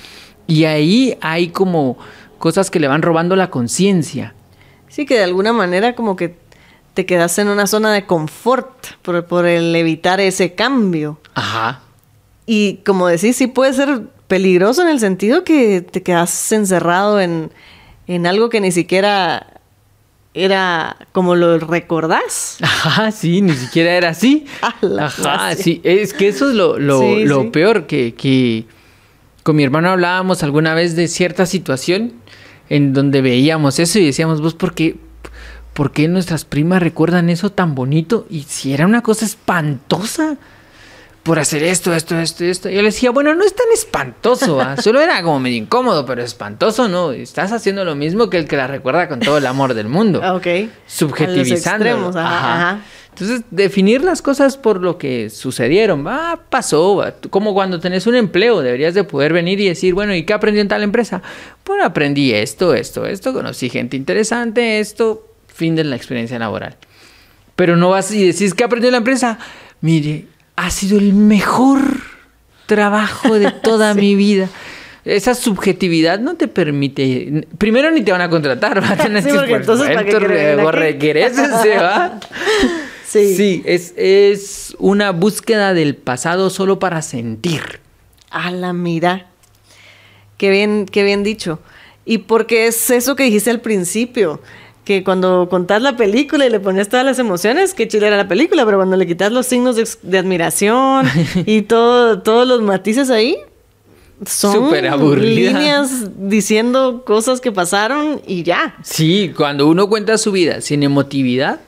Y 0.47 0.65
ahí 0.65 1.17
hay 1.21 1.49
como 1.49 1.99
cosas 2.39 2.71
que 2.71 2.81
le 2.81 2.89
van 2.89 3.03
robando 3.03 3.37
la 3.37 3.51
conciencia. 3.51 4.35
Sí, 4.89 5.07
que 5.07 5.17
de 5.17 5.25
alguna 5.25 5.53
manera 5.53 5.95
como 5.95 6.15
que 6.15 6.29
te 6.95 7.07
quedas 7.07 7.39
en 7.39 7.49
una 7.49 7.67
zona 7.67 7.93
de 7.93 8.07
confort 8.07 8.69
por, 9.03 9.25
por 9.27 9.47
el 9.47 9.75
evitar 9.77 10.21
ese 10.21 10.55
cambio. 10.55 11.19
Ajá. 11.35 11.81
Y 12.47 12.77
como 12.87 13.09
decís, 13.09 13.37
sí 13.37 13.47
puede 13.47 13.73
ser 13.73 14.03
peligroso 14.29 14.83
en 14.83 14.89
el 14.89 15.01
sentido 15.01 15.45
que 15.45 15.81
te 15.83 16.03
quedas 16.03 16.53
encerrado 16.53 17.21
en, 17.21 17.51
en 18.07 18.27
algo 18.27 18.49
que 18.49 18.61
ni 18.61 18.71
siquiera 18.73 19.61
era 20.35 20.97
como 21.13 21.35
lo 21.37 21.59
recordás. 21.59 22.59
Ajá, 22.63 23.11
sí, 23.13 23.41
ni 23.41 23.53
siquiera 23.55 23.93
era 23.93 24.11
así. 24.11 24.47
Ajá, 24.63 25.11
clase. 25.17 25.63
sí, 25.63 25.81
es 25.85 26.13
que 26.13 26.29
eso 26.29 26.49
es 26.51 26.55
lo, 26.55 26.79
lo, 26.79 27.01
Sí, 27.01 27.25
lo 27.25 27.43
sí. 27.43 27.49
peor, 27.51 27.87
que, 27.87 28.15
que 28.15 28.67
con 29.43 29.57
mi 29.57 29.63
hermano 29.65 29.91
hablábamos 29.91 30.43
alguna 30.43 30.75
vez 30.75 30.97
de 30.97 31.09
cierta 31.09 31.47
situación 31.47 32.15
en 32.69 32.93
donde 32.95 33.21
veíamos 33.21 33.79
eso 33.79 33.99
y 33.99 34.07
decíamos, 34.07 34.41
vos, 34.41 34.55
¿por 34.55 34.75
qué, 34.75 34.97
por 35.75 35.93
qué 35.93 36.09
nuestras 36.09 36.45
primas 36.45 36.83
recuerdan 36.83 37.29
eso 37.29 37.53
tan 37.53 37.75
bonito? 37.75 38.27
Y 38.31 38.43
si 38.45 38.73
era 38.73 38.87
una 38.87 39.03
cosa 39.03 39.25
espantosa 39.27 40.39
por 41.25 41.39
hacer 41.39 41.63
esto, 41.63 41.93
esto, 41.95 42.19
esto, 42.19 42.45
esto. 42.45 42.69
Yo 42.69 42.77
le 42.83 42.89
decía, 42.89 43.11
bueno, 43.11 43.35
no 43.35 43.45
es 43.45 43.55
tan 43.55 43.67
espantoso, 43.73 44.61
¿ah? 44.61 44.77
solo 44.81 45.01
era 45.01 45.23
como 45.23 45.41
medio 45.41 45.57
incómodo, 45.57 46.07
pero 46.07 46.23
espantoso 46.23 46.87
no. 46.87 47.13
Estás 47.13 47.51
haciendo 47.51 47.85
lo 47.85 47.95
mismo 47.95 48.31
que 48.31 48.37
el 48.39 48.47
que 48.47 48.57
la 48.57 48.67
recuerda 48.67 49.09
con 49.09 49.21
todo 49.21 49.39
el 49.39 49.47
amor 49.47 49.75
del 49.75 49.89
mundo 49.89 50.21
ok. 50.35 50.47
subjetivizando. 50.87 52.19
Ajá, 52.19 52.55
ajá. 52.55 52.81
Entonces, 53.15 53.43
definir 53.51 54.03
las 54.03 54.23
cosas 54.23 54.57
por 54.57 54.83
lo 54.83 54.99
que 54.99 55.31
sucedieron. 55.31 56.05
Ah, 56.09 56.41
pasó. 56.51 56.97
va. 56.97 57.15
Como 57.31 57.55
cuando 57.55 57.81
tenés 57.81 58.07
un 58.07 58.17
empleo, 58.17 58.61
deberías 58.61 58.93
de 58.93 59.05
poder 59.05 59.33
venir 59.33 59.61
y 59.61 59.69
decir, 59.69 59.95
bueno, 59.95 60.15
¿y 60.15 60.25
qué 60.25 60.33
aprendí 60.33 60.61
en 60.61 60.69
tal 60.69 60.83
empresa? 60.83 61.23
Bueno, 61.65 61.85
aprendí 61.85 62.33
esto, 62.33 62.75
esto, 62.75 63.07
esto, 63.07 63.33
conocí 63.33 63.71
gente 63.71 63.97
interesante, 63.97 64.81
esto, 64.81 65.34
fin 65.55 65.77
de 65.77 65.85
la 65.85 65.97
experiencia 65.97 66.39
laboral. 66.39 66.77
Pero 67.57 67.77
no 67.77 67.91
vas 67.91 68.13
y 68.13 68.27
decís, 68.27 68.53
¿qué 68.55 68.65
aprendí 68.65 68.89
en 68.89 68.93
la 68.93 68.99
empresa? 68.99 69.39
Mire, 69.81 70.27
ha 70.57 70.71
sido 70.71 70.99
el 70.99 71.13
mejor 71.13 71.81
trabajo 72.67 73.39
de 73.39 73.51
toda 73.63 73.95
mi 73.95 74.15
vida. 74.15 74.49
Esa 75.05 75.35
subjetividad 75.35 76.19
no 76.19 76.35
te 76.35 76.49
permite. 76.49 77.47
Primero 77.59 77.91
ni 77.91 78.03
te 78.03 78.11
van 78.11 78.23
a 78.23 78.31
contratar, 78.31 78.83
va 78.83 78.91
a 78.91 78.97
tener 78.97 79.23
Sí, 79.23 79.29
que 79.29 79.35
porque 79.35 79.55
entonces, 79.55 79.89
va. 81.81 82.21
Sí. 83.07 83.37
Sí, 83.37 83.63
es, 83.65 83.95
es 83.97 84.75
una 84.81 85.13
búsqueda 85.13 85.73
del 85.73 85.95
pasado 85.95 86.51
solo 86.51 86.81
para 86.81 87.01
sentir. 87.01 87.79
A 88.29 88.51
la 88.51 88.73
mira. 88.73 89.29
Qué 90.37 90.51
bien, 90.51 90.85
qué 90.87 91.05
bien 91.05 91.23
dicho. 91.23 91.61
Y 92.05 92.19
porque 92.19 92.67
es 92.67 92.91
eso 92.91 93.15
que 93.15 93.23
dijiste 93.23 93.51
al 93.51 93.61
principio, 93.61 94.41
que 94.85 95.03
cuando 95.03 95.49
contás 95.49 95.81
la 95.81 95.97
película 95.97 96.47
y 96.47 96.51
le 96.51 96.61
pones 96.61 96.89
todas 96.89 97.07
las 97.07 97.19
emociones, 97.19 97.75
qué 97.75 97.89
chile 97.89 98.07
era 98.07 98.17
la 98.17 98.29
película, 98.29 98.65
pero 98.67 98.77
cuando 98.77 98.97
le 98.97 99.07
quitas 99.07 99.33
los 99.33 99.47
signos 99.47 99.77
de, 100.03 100.19
admiración 100.19 101.07
y 101.47 101.63
todo, 101.63 102.21
todos 102.21 102.47
los 102.47 102.61
matices 102.61 103.11
ahí, 103.11 103.39
son 104.27 104.53
Súper 104.53 104.87
aburrida. 104.87 105.51
líneas 105.51 106.11
diciendo 106.17 107.03
cosas 107.05 107.41
que 107.41 107.51
pasaron 107.51 108.21
y 108.27 108.43
ya. 108.43 108.77
Sí, 108.83 109.33
cuando 109.37 109.67
uno 109.67 109.89
cuenta 109.89 110.19
su 110.19 110.33
vida 110.33 110.61
sin 110.61 110.83
emotividad, 110.83 111.61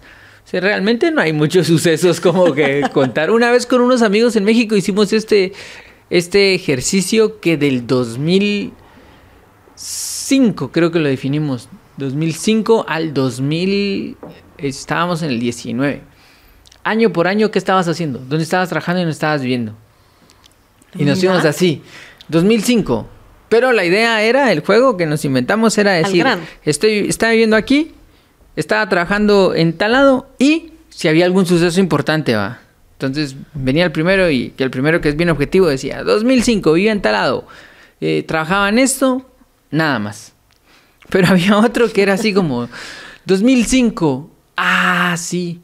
o 0.45 0.49
sea, 0.49 0.61
realmente 0.61 1.11
no 1.11 1.23
hay 1.23 1.33
muchos 1.33 1.67
sucesos 1.73 2.21
como 2.21 2.53
que 2.53 2.83
contar. 2.93 3.31
Una 3.31 3.51
vez 3.51 3.65
con 3.67 3.81
unos 3.81 4.03
amigos 4.03 4.37
en 4.37 4.45
México 4.45 4.77
hicimos 4.77 5.13
este, 5.13 5.55
este 6.11 6.55
ejercicio 6.55 7.41
que 7.41 7.57
del 7.57 7.87
2005, 7.87 10.71
creo 10.71 10.93
que 10.93 10.99
lo 10.99 11.09
definimos, 11.09 11.71
2005 11.97 12.85
al 12.89 13.15
2000, 13.15 14.17
estábamos 14.59 15.23
en 15.23 15.31
el 15.31 15.41
19. 15.41 16.03
Año 16.85 17.13
por 17.13 17.27
año, 17.27 17.51
¿qué 17.51 17.59
estabas 17.59 17.89
haciendo? 17.89 18.19
¿Dónde 18.21 18.45
estabas 18.45 18.69
trabajando 18.69 19.01
y 19.01 19.05
dónde 19.05 19.13
estabas 19.13 19.41
viviendo? 19.43 19.75
Y 20.95 21.05
nos 21.05 21.23
íbamos 21.23 21.45
así. 21.45 21.83
2005. 22.29 23.09
Pero 23.49 23.73
la 23.73 23.85
idea 23.85 24.23
era, 24.23 24.53
el 24.53 24.61
juego 24.61 24.97
que 24.97 25.07
nos 25.07 25.25
inventamos 25.25 25.77
era 25.79 25.93
decir, 25.93 26.27
estoy, 26.65 27.09
estaba 27.09 27.33
viviendo 27.33 27.57
aquí, 27.57 27.93
estaba 28.57 28.89
trabajando 28.89 29.55
en 29.55 29.73
tal 29.73 29.93
lado 29.93 30.29
y 30.39 30.73
si 30.89 31.09
había 31.09 31.25
algún 31.25 31.47
suceso 31.47 31.79
importante, 31.79 32.35
va. 32.35 32.61
Entonces 32.95 33.37
venía 33.55 33.85
el 33.85 33.93
primero 33.93 34.31
y 34.31 34.51
que 34.51 34.65
el 34.65 34.71
primero 34.71 35.01
que 35.01 35.11
es 35.11 35.17
bien 35.17 35.31
objetivo 35.31 35.67
decía, 35.69 36.03
2005, 36.03 36.73
vivía 36.73 36.93
en 36.93 37.03
tal 37.03 37.13
lado, 37.13 37.47
eh, 38.01 38.25
trabajaba 38.27 38.69
en 38.69 38.79
esto, 38.79 39.31
nada 39.71 39.99
más. 39.99 40.33
Pero 41.11 41.29
había 41.31 41.57
otro 41.59 41.93
que 41.93 42.03
era 42.03 42.15
así 42.15 42.33
como, 42.33 42.69
2005, 43.25 44.31
ah, 44.57 45.15
sí, 45.19 45.61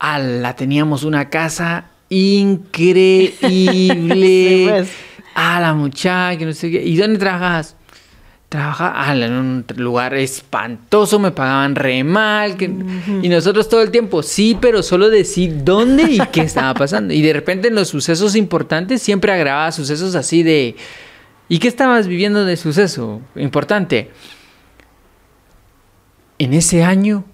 la 0.00 0.54
teníamos 0.56 1.04
una 1.04 1.28
casa 1.30 1.90
increíble. 2.08 3.34
Sí, 3.40 4.66
pues. 4.68 4.88
Ah, 5.34 5.60
la 5.60 5.74
muchacha, 5.74 6.36
que 6.38 6.46
no 6.46 6.52
sé 6.52 6.70
qué. 6.70 6.82
¿Y 6.82 6.96
dónde 6.96 7.18
trabajas? 7.18 7.76
Trabajaba 8.48 9.12
en 9.16 9.32
un 9.32 9.64
lugar 9.78 10.14
espantoso, 10.14 11.18
me 11.18 11.32
pagaban 11.32 11.74
re 11.74 12.04
mal. 12.04 12.56
que- 12.56 12.70
Y 13.22 13.28
nosotros 13.28 13.68
todo 13.68 13.82
el 13.82 13.90
tiempo, 13.90 14.22
sí, 14.22 14.56
pero 14.60 14.82
solo 14.84 15.10
decir 15.10 15.64
dónde 15.64 16.04
y 16.04 16.18
qué 16.30 16.42
estaba 16.42 16.72
pasando. 16.78 17.12
Y 17.12 17.20
de 17.22 17.32
repente 17.32 17.66
en 17.68 17.74
los 17.74 17.88
sucesos 17.88 18.36
importantes 18.36 19.02
siempre 19.02 19.32
agravaba 19.32 19.72
sucesos 19.72 20.14
así 20.14 20.44
de... 20.44 20.76
¿Y 21.48 21.58
qué 21.58 21.66
estabas 21.68 22.06
viviendo 22.06 22.44
de 22.44 22.56
suceso 22.56 23.20
importante? 23.34 24.10
En 26.38 26.52
ese 26.52 26.82
año, 26.84 27.24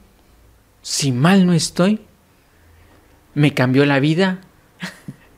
si 0.83 1.13
mal 1.13 1.47
no 1.47 1.53
estoy, 1.53 2.01
me 3.35 3.55
cambió 3.55 3.85
la 3.87 4.01
vida. 4.01 4.41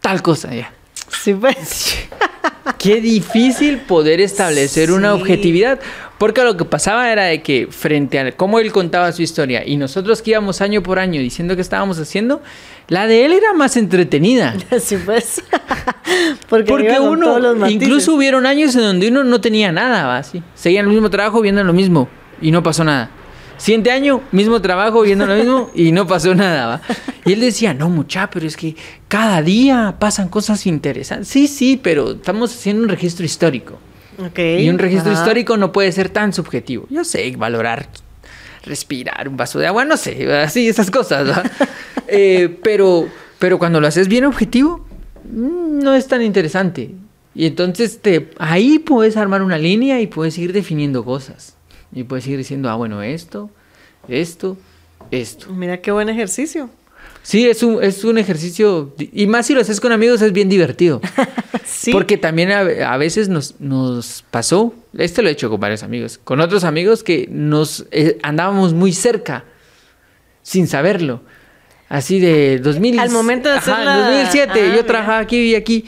Tal 0.01 0.23
cosa 0.23 0.53
ya. 0.55 0.73
Sí, 1.09 1.35
pues. 1.35 1.97
Qué 2.79 3.01
difícil 3.01 3.79
poder 3.79 4.21
establecer 4.21 4.91
una 4.93 5.15
Sí. 5.15 5.21
objetividad. 5.21 5.81
Porque 6.19 6.45
lo 6.45 6.57
que 6.57 6.65
pasaba 6.65 7.11
era 7.11 7.25
de 7.25 7.43
que 7.43 7.67
frente 7.69 8.19
a 8.21 8.31
cómo 8.37 8.61
él 8.61 8.71
contaba 8.71 9.11
su 9.11 9.23
historia 9.23 9.67
y 9.67 9.77
nosotros 9.77 10.23
que 10.23 10.31
íbamos 10.31 10.61
año 10.61 10.81
por 10.81 11.01
año 11.01 11.21
diciendo 11.21 11.57
que 11.57 11.63
estábamos 11.63 11.99
haciendo, 11.99 12.41
la 12.87 13.09
de 13.09 13.25
él 13.25 13.33
era 13.33 13.53
más 13.55 13.77
entretenida. 13.77 14.55
Sí, 14.81 14.97
pues. 15.05 15.43
Porque, 16.49 16.69
Porque 16.71 17.01
uno, 17.01 17.39
los 17.41 17.71
incluso 17.71 18.15
hubieron 18.15 18.47
años 18.47 18.75
en 18.77 18.83
donde 18.83 19.09
uno 19.09 19.25
no 19.25 19.41
tenía 19.41 19.73
nada. 19.73 20.17
Así. 20.17 20.43
Seguían 20.55 20.87
el 20.87 20.93
mismo 20.93 21.11
trabajo 21.11 21.41
viendo 21.41 21.65
lo 21.65 21.73
mismo 21.73 22.09
y 22.41 22.51
no 22.53 22.63
pasó 22.63 22.85
nada. 22.85 23.11
Siguiente 23.63 23.93
año, 23.93 24.23
mismo 24.33 24.61
trabajo 24.61 25.03
viendo 25.03 25.25
lo 25.25 25.37
mismo 25.37 25.71
y 25.73 25.93
no 25.93 26.05
pasó 26.05 26.35
nada, 26.35 26.67
¿va? 26.67 26.81
Y 27.25 27.35
él 27.35 27.39
decía, 27.39 27.73
no, 27.73 27.89
mucha, 27.89 28.29
pero 28.29 28.45
es 28.45 28.57
que 28.57 28.75
cada 29.07 29.41
día 29.41 29.95
pasan 30.01 30.29
cosas 30.29 30.67
interesantes. 30.67 31.29
Sí, 31.29 31.47
sí, 31.47 31.79
pero 31.81 32.11
estamos 32.11 32.53
haciendo 32.53 32.83
un 32.83 32.89
registro 32.89 33.25
histórico. 33.25 33.79
Y 34.37 34.69
un 34.69 34.81
registro 34.81 35.13
ajá. 35.13 35.21
histórico 35.21 35.57
no 35.57 35.71
puede 35.71 35.93
ser 35.93 36.09
tan 36.09 36.33
subjetivo. 36.33 36.89
Yo 36.91 37.05
sé, 37.05 37.33
valorar, 37.37 37.87
respirar 38.65 39.29
un 39.29 39.37
vaso 39.37 39.61
de 39.61 39.69
agua, 39.69 39.85
no 39.85 39.97
sé, 39.97 40.33
así, 40.33 40.67
esas 40.67 40.91
cosas. 40.91 41.31
¿va? 41.31 41.45
Eh, 42.09 42.59
pero, 42.65 43.07
pero 43.39 43.61
cuando 43.61 43.81
lo 43.81 43.87
haces 43.87 44.09
bien 44.09 44.25
objetivo, 44.25 44.85
mm, 45.25 45.79
no 45.79 45.95
es 45.95 46.09
tan 46.09 46.21
interesante. 46.21 46.91
Y 47.33 47.47
entonces 47.47 48.01
te, 48.03 48.29
ahí 48.39 48.81
puedes 48.81 49.17
armar 49.17 49.41
una 49.41 49.57
línea 49.57 50.01
y 50.01 50.09
puedes 50.09 50.37
ir 50.37 50.53
definiendo 50.53 51.05
cosas. 51.05 51.55
Y 51.93 52.05
puedes 52.05 52.27
ir 52.27 52.39
diciendo, 52.39 52.71
ah, 52.71 52.75
bueno, 52.77 53.03
esto, 53.03 53.51
esto, 54.09 54.57
esto. 55.11 55.51
Mira 55.53 55.81
qué 55.81 55.91
buen 55.93 56.09
ejercicio. 56.09 56.71
Sí, 57.23 57.47
es 57.49 57.63
un, 57.63 57.83
es 57.83 58.03
un 58.05 58.19
ejercicio, 58.19 58.95
y 58.99 59.27
más 59.27 59.47
si 59.47 59.55
lo 59.55 59.61
haces 59.61 59.81
con 59.81 59.93
amigos 59.93 60.23
es 60.23 60.33
bien 60.33 60.49
divertido. 60.49 61.01
Sí. 61.65 61.91
Porque 61.91 62.17
también 62.17 62.53
a, 62.53 62.61
a 62.93 62.97
veces 62.97 63.29
nos, 63.29 63.59
nos 63.61 64.25
pasó, 64.31 64.73
este 64.97 65.23
lo 65.23 65.29
he 65.29 65.33
hecho 65.33 65.49
con 65.51 65.59
varios 65.59 65.83
amigos, 65.83 66.21
con 66.23 66.41
otros 66.41 66.63
amigos 66.65 67.03
que 67.03 67.27
nos 67.31 67.87
eh, 67.91 68.19
andábamos 68.23 68.73
muy 68.73 68.93
cerca, 68.93 69.45
sin 70.43 70.69
saberlo. 70.69 71.23
Así 71.89 72.21
de 72.21 72.59
2000. 72.61 72.99
Al 73.01 73.11
momento 73.11 73.49
de 73.49 73.57
hacer 73.57 73.75
Ajá, 73.75 73.85
la- 73.85 73.97
2007, 74.11 74.53
Ah, 74.53 74.57
yo 74.67 74.71
mira. 74.71 74.87
trabajaba 74.87 75.19
aquí 75.19 75.39
y 75.39 75.55
aquí. 75.57 75.85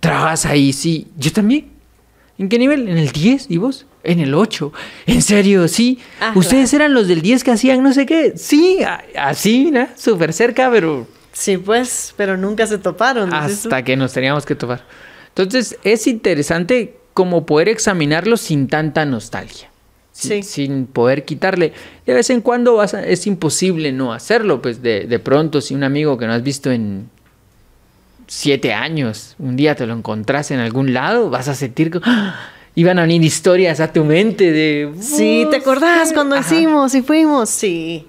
Trabajas 0.00 0.46
ahí, 0.46 0.72
sí. 0.72 1.08
Yo 1.18 1.30
también. 1.32 1.72
¿En 2.38 2.48
qué 2.48 2.58
nivel? 2.58 2.88
¿En 2.88 2.98
el 2.98 3.10
10? 3.10 3.46
¿Y 3.50 3.58
vos? 3.58 3.86
En 4.02 4.20
el 4.20 4.34
8. 4.34 4.72
¿En 5.06 5.22
serio? 5.22 5.68
Sí. 5.68 5.98
Ah, 6.20 6.32
¿Ustedes 6.34 6.74
eran 6.74 6.92
los 6.94 7.06
del 7.08 7.22
10 7.22 7.44
que 7.44 7.52
hacían 7.52 7.82
no 7.82 7.92
sé 7.92 8.06
qué? 8.06 8.32
Sí, 8.36 8.78
así, 9.16 9.70
¿no? 9.70 9.86
Súper 9.96 10.32
cerca, 10.32 10.70
pero 10.70 11.06
Sí, 11.32 11.56
pues, 11.56 12.12
pero 12.16 12.36
nunca 12.36 12.66
se 12.66 12.78
toparon. 12.78 13.32
hasta 13.32 13.82
que 13.84 13.96
nos 13.96 14.12
teníamos 14.12 14.44
que 14.46 14.54
topar. 14.54 14.84
Entonces, 15.28 15.76
es 15.84 16.06
interesante 16.06 16.96
como 17.12 17.46
poder 17.46 17.68
examinarlo 17.68 18.36
sin 18.36 18.68
tanta 18.68 19.04
nostalgia. 19.04 19.70
Sin, 20.12 20.42
Sí. 20.44 20.48
sin 20.48 20.86
poder 20.86 21.24
quitarle. 21.24 21.72
De 22.06 22.14
vez 22.14 22.30
en 22.30 22.40
cuando 22.40 22.74
vas 22.74 22.94
a- 22.94 23.04
es 23.04 23.26
imposible 23.26 23.90
no 23.90 24.12
hacerlo. 24.12 24.62
Pues 24.62 24.80
de, 24.82 25.06
de 25.06 25.18
pronto, 25.18 25.60
si 25.60 25.74
un 25.74 25.82
amigo 25.82 26.18
que 26.18 26.26
no 26.26 26.32
has 26.32 26.42
visto 26.44 26.70
en 26.70 27.10
siete 28.26 28.72
años, 28.72 29.34
un 29.38 29.56
día 29.56 29.74
te 29.74 29.86
lo 29.86 29.94
encontrás 29.94 30.50
en 30.50 30.60
algún 30.60 30.92
lado, 30.94 31.30
vas 31.30 31.48
a 31.48 31.54
sentir 31.54 31.90
que 31.90 32.00
¡ah! 32.04 32.38
iban 32.74 32.98
a 32.98 33.02
venir 33.02 33.22
historias 33.22 33.80
a 33.80 33.92
tu 33.92 34.04
mente 34.04 34.50
de... 34.50 34.92
Sí, 35.00 35.46
¿te 35.50 35.56
acordás 35.56 36.10
"Oh, 36.10 36.14
cuando 36.14 36.36
Ajá. 36.36 36.54
hicimos 36.54 36.94
y 36.94 37.02
fuimos? 37.02 37.48
Sí. 37.50 38.06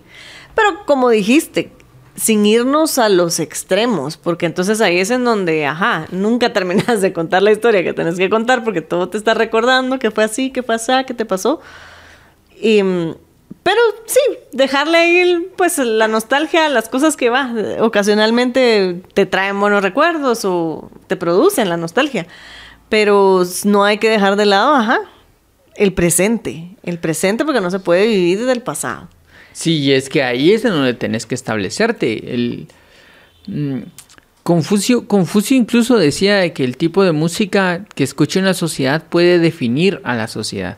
Pero 0.55 0.85
como 0.85 1.09
dijiste, 1.09 1.71
sin 2.15 2.45
irnos 2.45 2.97
a 2.97 3.09
los 3.09 3.39
extremos, 3.39 4.17
porque 4.17 4.45
entonces 4.45 4.81
ahí 4.81 4.97
es 4.99 5.11
en 5.11 5.25
donde, 5.25 5.65
ajá, 5.65 6.07
nunca 6.11 6.53
terminas 6.53 7.01
de 7.01 7.13
contar 7.13 7.43
la 7.43 7.51
historia 7.51 7.83
que 7.83 7.93
tenés 7.93 8.15
que 8.15 8.29
contar 8.29 8.63
porque 8.63 8.81
todo 8.81 9.09
te 9.09 9.17
está 9.17 9.33
recordando 9.33 9.99
que 9.99 10.11
fue 10.11 10.23
así, 10.23 10.49
que 10.49 10.63
fue 10.63 10.75
así, 10.75 10.93
que 11.05 11.13
te 11.13 11.25
pasó. 11.25 11.59
Y, 12.59 12.81
mm, 12.81 13.15
pero 13.65 13.81
sí, 14.05 14.19
dejarle 14.51 14.97
ahí 14.99 15.17
el- 15.17 15.47
pues 15.57 15.79
la 15.79 16.07
nostalgia 16.07 16.69
las 16.69 16.87
cosas 16.87 17.17
que 17.17 17.31
va. 17.31 17.51
Ocasionalmente 17.79 19.01
te 19.15 19.25
traen 19.25 19.59
buenos 19.59 19.81
recuerdos 19.81 20.45
o 20.45 20.91
te 21.07 21.15
producen 21.15 21.67
la 21.69 21.75
nostalgia. 21.75 22.27
Pero 22.89 23.43
no 23.63 23.83
hay 23.83 23.97
que 23.97 24.07
dejar 24.07 24.35
de 24.35 24.45
lado, 24.45 24.75
ajá, 24.75 24.99
el 25.77 25.93
presente. 25.93 26.77
El 26.83 26.99
presente 26.99 27.43
porque 27.43 27.59
no 27.59 27.71
se 27.71 27.79
puede 27.79 28.05
vivir 28.05 28.45
del 28.45 28.61
pasado. 28.61 29.09
Sí, 29.51 29.91
es 29.91 30.09
que 30.09 30.21
ahí 30.21 30.51
es 30.53 30.63
en 30.63 30.71
donde 30.71 30.93
tenés 30.93 31.25
que 31.25 31.33
establecerte. 31.33 32.35
El, 32.35 32.67
mm, 33.47 33.79
Confucio, 34.43 35.07
Confucio 35.07 35.57
incluso 35.57 35.97
decía 35.97 36.35
de 36.35 36.53
que 36.53 36.63
el 36.63 36.77
tipo 36.77 37.03
de 37.03 37.13
música 37.13 37.83
que 37.95 38.03
escucha 38.03 38.39
una 38.39 38.53
sociedad 38.53 39.01
puede 39.09 39.39
definir 39.39 40.01
a 40.03 40.13
la 40.13 40.27
sociedad. 40.27 40.77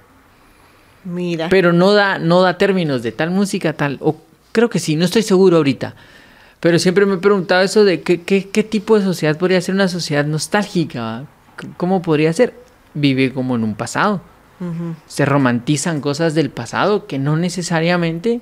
Mira. 1.08 1.48
Pero 1.50 1.72
no 1.72 1.93
da, 1.93 2.20
no 2.20 2.41
da 2.41 2.58
términos 2.58 3.02
de 3.02 3.12
tal 3.12 3.32
música, 3.32 3.74
tal. 3.74 3.98
O 4.02 4.17
creo 4.52 4.70
que 4.70 4.80
sí, 4.80 4.96
no 4.96 5.06
estoy 5.06 5.22
seguro 5.22 5.58
ahorita. 5.58 5.96
Pero 6.60 6.80
siempre 6.80 7.06
me 7.06 7.15
he 7.15 7.20
preguntado 7.20 7.62
eso 7.62 7.86
de 7.86 8.02
qué, 8.02 8.22
qué, 8.22 8.50
qué 8.50 8.63
tipo 8.63 8.98
de 8.98 9.06
sociedad 9.06 9.38
podría 9.38 9.62
ser 9.62 9.76
una 9.76 9.88
sociedad 9.88 10.26
nostálgica. 10.26 11.26
¿Cómo 11.78 12.02
podría 12.02 12.34
ser? 12.34 12.54
Vive 12.93 13.32
como 13.32 13.56
en 13.56 13.63
un 13.63 13.76
pasado. 13.76 14.22
Se 15.06 15.24
romantizan 15.24 16.02
cosas 16.02 16.34
del 16.34 16.50
pasado 16.50 17.06
que 17.06 17.20
no 17.20 17.38
necesariamente 17.38 18.41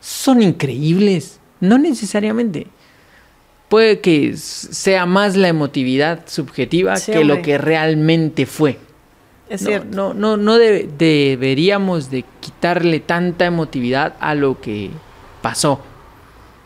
son 0.00 0.42
increíbles. 0.42 1.38
No 1.60 1.78
necesariamente. 1.78 2.66
Puede 3.68 4.00
que 4.00 4.36
sea 4.36 5.06
más 5.06 5.36
la 5.36 5.48
emotividad 5.48 6.24
subjetiva 6.26 6.96
Sí, 6.96 7.12
que 7.12 7.24
lo 7.24 7.42
que 7.42 7.58
realmente 7.58 8.44
fue. 8.44 8.78
Es 9.48 9.62
no, 9.62 9.68
cierto. 9.68 9.88
No, 9.96 10.14
no, 10.14 10.36
no 10.36 10.58
debe- 10.58 10.88
deberíamos 10.98 12.10
de 12.10 12.24
quitarle 12.40 13.00
tanta 13.00 13.44
emotividad 13.46 14.14
a 14.20 14.34
lo 14.34 14.60
que 14.60 14.90
pasó 15.42 15.80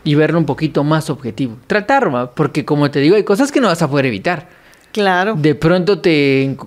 y 0.03 0.15
verlo 0.15 0.39
un 0.39 0.45
poquito 0.45 0.83
más 0.83 1.09
objetivo. 1.09 1.57
Tratar, 1.67 2.13
¿va? 2.13 2.31
porque 2.31 2.65
como 2.65 2.89
te 2.89 2.99
digo, 2.99 3.15
hay 3.15 3.23
cosas 3.23 3.51
que 3.51 3.61
no 3.61 3.67
vas 3.67 3.81
a 3.81 3.89
poder 3.89 4.07
evitar. 4.07 4.49
Claro. 4.91 5.35
De 5.37 5.53
pronto 5.55 5.99
te 5.99 6.43
en- 6.43 6.57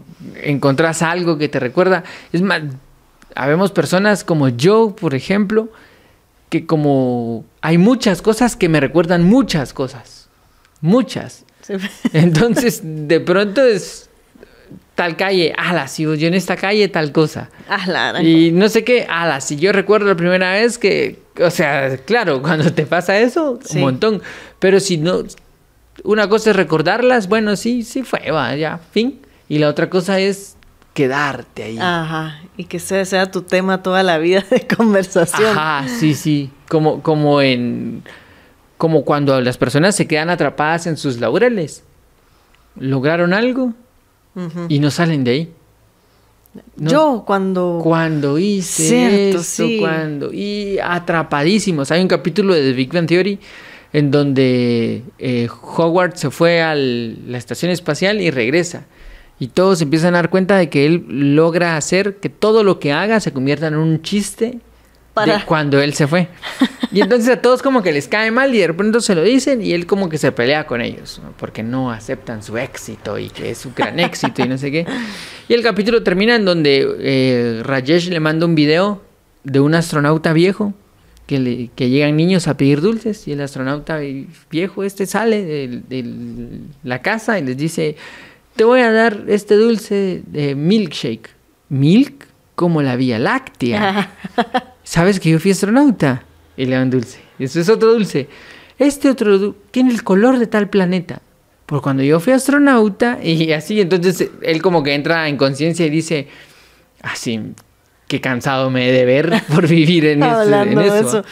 encontrás 0.42 1.03
algo 1.03 1.37
que 1.37 1.48
te 1.48 1.59
recuerda. 1.61 2.05
Es 2.33 2.42
más, 2.42 2.62
habemos 3.35 3.72
personas 3.72 4.22
como 4.24 4.48
yo, 4.48 4.94
por 4.98 5.14
ejemplo, 5.14 5.68
que 6.48 6.64
como 6.66 7.44
hay 7.61 7.77
muchas 7.79 8.22
cosas 8.22 8.55
que 8.55 8.68
me 8.68 8.79
recuerdan 8.79 9.24
muchas 9.24 9.72
cosas. 9.72 10.29
Muchas. 10.81 11.44
Sí. 11.62 11.74
Entonces, 12.12 12.81
de 12.85 13.18
pronto 13.20 13.62
es 13.62 14.09
tal 14.94 15.16
calle, 15.16 15.52
ala, 15.57 15.88
si 15.88 16.02
yo 16.04 16.12
en 16.14 16.35
esta 16.35 16.57
calle 16.57 16.88
tal 16.88 17.12
cosa. 17.12 17.50
Ah, 17.68 17.85
la 17.87 18.12
gran 18.12 18.26
Y 18.26 18.52
no 18.52 18.68
sé 18.68 18.85
qué, 18.85 19.07
ala, 19.09 19.40
si 19.40 19.57
yo 19.57 19.72
recuerdo 19.72 20.07
la 20.09 20.14
primera 20.16 20.52
vez 20.52 20.78
que, 20.78 21.20
o 21.40 21.50
sea, 21.50 21.96
claro, 21.98 22.40
cuando 22.42 22.72
te 22.72 22.87
pasa 22.87 23.18
eso, 23.18 23.59
Sí. 23.64 23.76
un 23.78 23.83
montón. 23.85 24.22
Pero 24.59 24.80
si 24.80 24.96
no, 24.98 25.22
una 26.04 26.28
cosa 26.28 26.50
es 26.50 26.57
recordarlas, 26.57 27.28
bueno, 27.28 27.57
sí, 27.57 27.83
sí 27.83 28.02
fue, 28.02 28.30
va, 28.30 28.54
ya, 28.57 28.78
fin. 28.78 29.20
Y 29.48 29.59
la 29.59 29.68
otra 29.68 29.90
cosa 29.90 30.18
es 30.20 30.57
quedarte 30.94 31.64
ahí. 31.64 31.78
Ajá. 31.80 32.40
Y 32.57 32.64
que 32.64 32.76
ese 32.76 33.04
sea 33.04 33.30
tu 33.30 33.42
tema 33.42 33.83
toda 33.83 34.02
la 34.02 34.18
vida 34.18 34.44
de 34.48 34.66
conversación. 34.76 35.57
Ajá, 35.59 35.87
sí, 35.88 36.14
sí. 36.14 36.50
Como, 36.68 37.02
como 37.02 37.42
en. 37.42 38.02
Como 38.78 39.04
cuando 39.04 39.40
las 39.40 39.57
personas 39.59 39.94
se 39.96 40.07
quedan 40.07 40.30
atrapadas 40.30 40.87
en 40.87 40.96
sus 40.96 41.18
laureles. 41.20 41.85
Lograron 42.76 43.33
algo 43.35 43.72
Y 44.68 44.78
no 44.80 44.90
salen 44.90 45.22
de 45.24 45.30
ahí. 45.30 45.52
No- 46.76 46.90
Yo 46.90 47.24
cuando... 47.26 47.80
Cuando 47.82 48.38
hice 48.38 48.88
Cierto, 48.88 49.38
esto, 49.38 49.42
sí. 49.42 49.78
cuando. 49.80 50.32
Y 50.32 50.78
atrapadísimos. 50.82 51.90
Hay 51.90 52.00
un 52.02 52.08
capítulo 52.08 52.54
de 52.54 52.62
The 52.62 52.72
Big 52.72 52.92
Bang 52.92 53.06
Theory 53.06 53.38
en 53.92 54.10
donde 54.10 55.02
eh, 55.18 55.48
Howard 55.76 56.16
se 56.16 56.30
fue 56.30 56.62
a 56.62 56.74
la 56.74 57.38
estación 57.38 57.70
espacial 57.70 58.20
y 58.20 58.30
regresa. 58.30 58.86
Y 59.38 59.48
todos 59.48 59.80
empiezan 59.82 60.14
a 60.14 60.18
dar 60.18 60.30
cuenta 60.30 60.56
de 60.56 60.68
que 60.68 60.86
él 60.86 61.04
logra 61.36 61.76
hacer 61.76 62.16
que 62.16 62.28
todo 62.28 62.62
lo 62.64 62.78
que 62.78 62.92
haga 62.92 63.20
se 63.20 63.32
convierta 63.32 63.66
en 63.68 63.76
un 63.76 64.02
chiste 64.02 64.58
Para- 65.14 65.38
de 65.38 65.44
cuando 65.44 65.81
él 65.81 65.94
se 65.94 66.07
fue. 66.09 66.29
Y 66.92 67.00
entonces 67.00 67.29
a 67.31 67.40
todos 67.40 67.62
como 67.62 67.83
que 67.83 67.92
les 67.92 68.09
cae 68.09 68.31
mal 68.31 68.55
y 68.55 68.59
de 68.59 68.66
repente 68.66 69.00
se 69.00 69.14
lo 69.14 69.22
dicen 69.22 69.62
y 69.62 69.72
él 69.72 69.87
como 69.87 70.09
que 70.09 70.18
se 70.18 70.31
pelea 70.33 70.66
con 70.66 70.81
ellos, 70.81 71.20
¿no? 71.24 71.33
porque 71.38 71.62
no 71.62 71.90
aceptan 71.92 72.42
su 72.42 72.59
éxito 72.59 73.18
y 73.18 73.31
que 73.31 73.50
es 73.50 73.64
un 73.64 73.74
gran 73.74 73.98
éxito 74.00 74.44
y 74.44 74.48
no 74.48 74.59
sé 74.59 74.70
qué. 74.72 74.87
Y 75.48 75.55
el 75.55 75.62
capítulo 75.62 76.03
termina 76.03 76.35
en 76.37 76.44
donde 76.44 76.87
eh, 77.00 77.62
Rajesh 77.64 78.09
le 78.11 78.20
manda 78.20 78.44
un 78.46 78.55
video 78.55 79.03
de 79.44 79.61
un 79.61 79.74
astronauta 79.74 80.33
viejo 80.33 80.74
que, 81.27 81.38
le- 81.38 81.70
que 81.77 81.90
llegan 81.90 82.16
niños 82.16 82.48
a 82.48 82.57
pedir 82.57 82.81
dulces 82.81 83.27
y 83.29 83.33
el 83.33 83.40
astronauta 83.40 83.98
viejo 84.50 84.83
este 84.85 85.07
sale 85.07 85.44
de, 85.44 85.81
de 85.88 86.05
la 86.83 87.03
casa 87.03 87.38
y 87.38 87.44
les 87.44 87.57
dice, 87.57 87.96
te 88.57 88.64
voy 88.64 88.81
a 88.81 88.92
dar 88.92 89.24
este 89.29 89.55
dulce 89.57 90.22
de 90.27 90.55
milkshake. 90.55 91.31
¿Milk? 91.70 92.27
Como 92.55 92.83
la 92.83 92.94
Vía 92.96 93.18
Láctea. 93.18 94.12
¿Sabes 94.84 95.18
que 95.18 95.30
yo 95.30 95.40
fui 95.40 95.50
astronauta? 95.50 96.22
Y 96.56 96.66
le 96.66 96.76
dan 96.76 96.90
dulce. 96.90 97.18
Eso 97.38 97.60
es 97.60 97.68
otro 97.68 97.92
dulce. 97.92 98.28
Este 98.78 99.08
otro 99.10 99.38
du- 99.38 99.56
tiene 99.70 99.90
el 99.92 100.04
color 100.04 100.38
de 100.38 100.46
tal 100.46 100.68
planeta. 100.68 101.20
Por 101.66 101.80
cuando 101.82 102.02
yo 102.02 102.20
fui 102.20 102.32
astronauta 102.32 103.18
y 103.22 103.50
así, 103.52 103.80
entonces 103.80 104.30
él 104.42 104.62
como 104.62 104.82
que 104.82 104.94
entra 104.94 105.28
en 105.28 105.36
conciencia 105.36 105.86
y 105.86 105.90
dice, 105.90 106.28
así, 107.02 107.40
qué 108.08 108.20
cansado 108.20 108.70
me 108.70 108.88
he 108.88 108.92
de 108.92 109.04
ver 109.04 109.42
por 109.54 109.66
vivir 109.66 110.04
en, 110.06 110.22
ese- 110.22 110.28
en 110.30 110.34
Hablando 110.34 110.80
de 110.80 110.86
eso. 110.88 110.98
eso. 111.20 111.24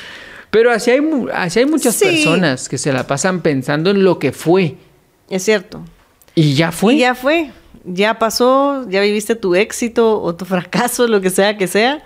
Pero 0.50 0.70
así 0.70 0.90
hay, 0.90 1.00
así 1.34 1.60
hay 1.60 1.66
muchas 1.66 1.94
Sí. 1.94 2.04
personas 2.06 2.68
que 2.68 2.76
se 2.78 2.92
la 2.92 3.06
pasan 3.06 3.40
pensando 3.40 3.90
en 3.90 4.04
lo 4.04 4.18
que 4.18 4.32
fue. 4.32 4.76
Es 5.30 5.44
cierto. 5.44 5.82
Y 6.34 6.54
ya 6.54 6.72
fue. 6.72 6.94
Y 6.94 6.98
ya 6.98 7.14
fue. 7.14 7.50
Ya 7.84 8.18
pasó, 8.18 8.86
ya 8.88 9.00
viviste 9.00 9.34
tu 9.34 9.54
éxito 9.54 10.20
o 10.22 10.34
tu 10.34 10.44
fracaso, 10.44 11.06
lo 11.08 11.20
que 11.20 11.30
sea 11.30 11.56
que 11.56 11.66
sea. 11.66 12.02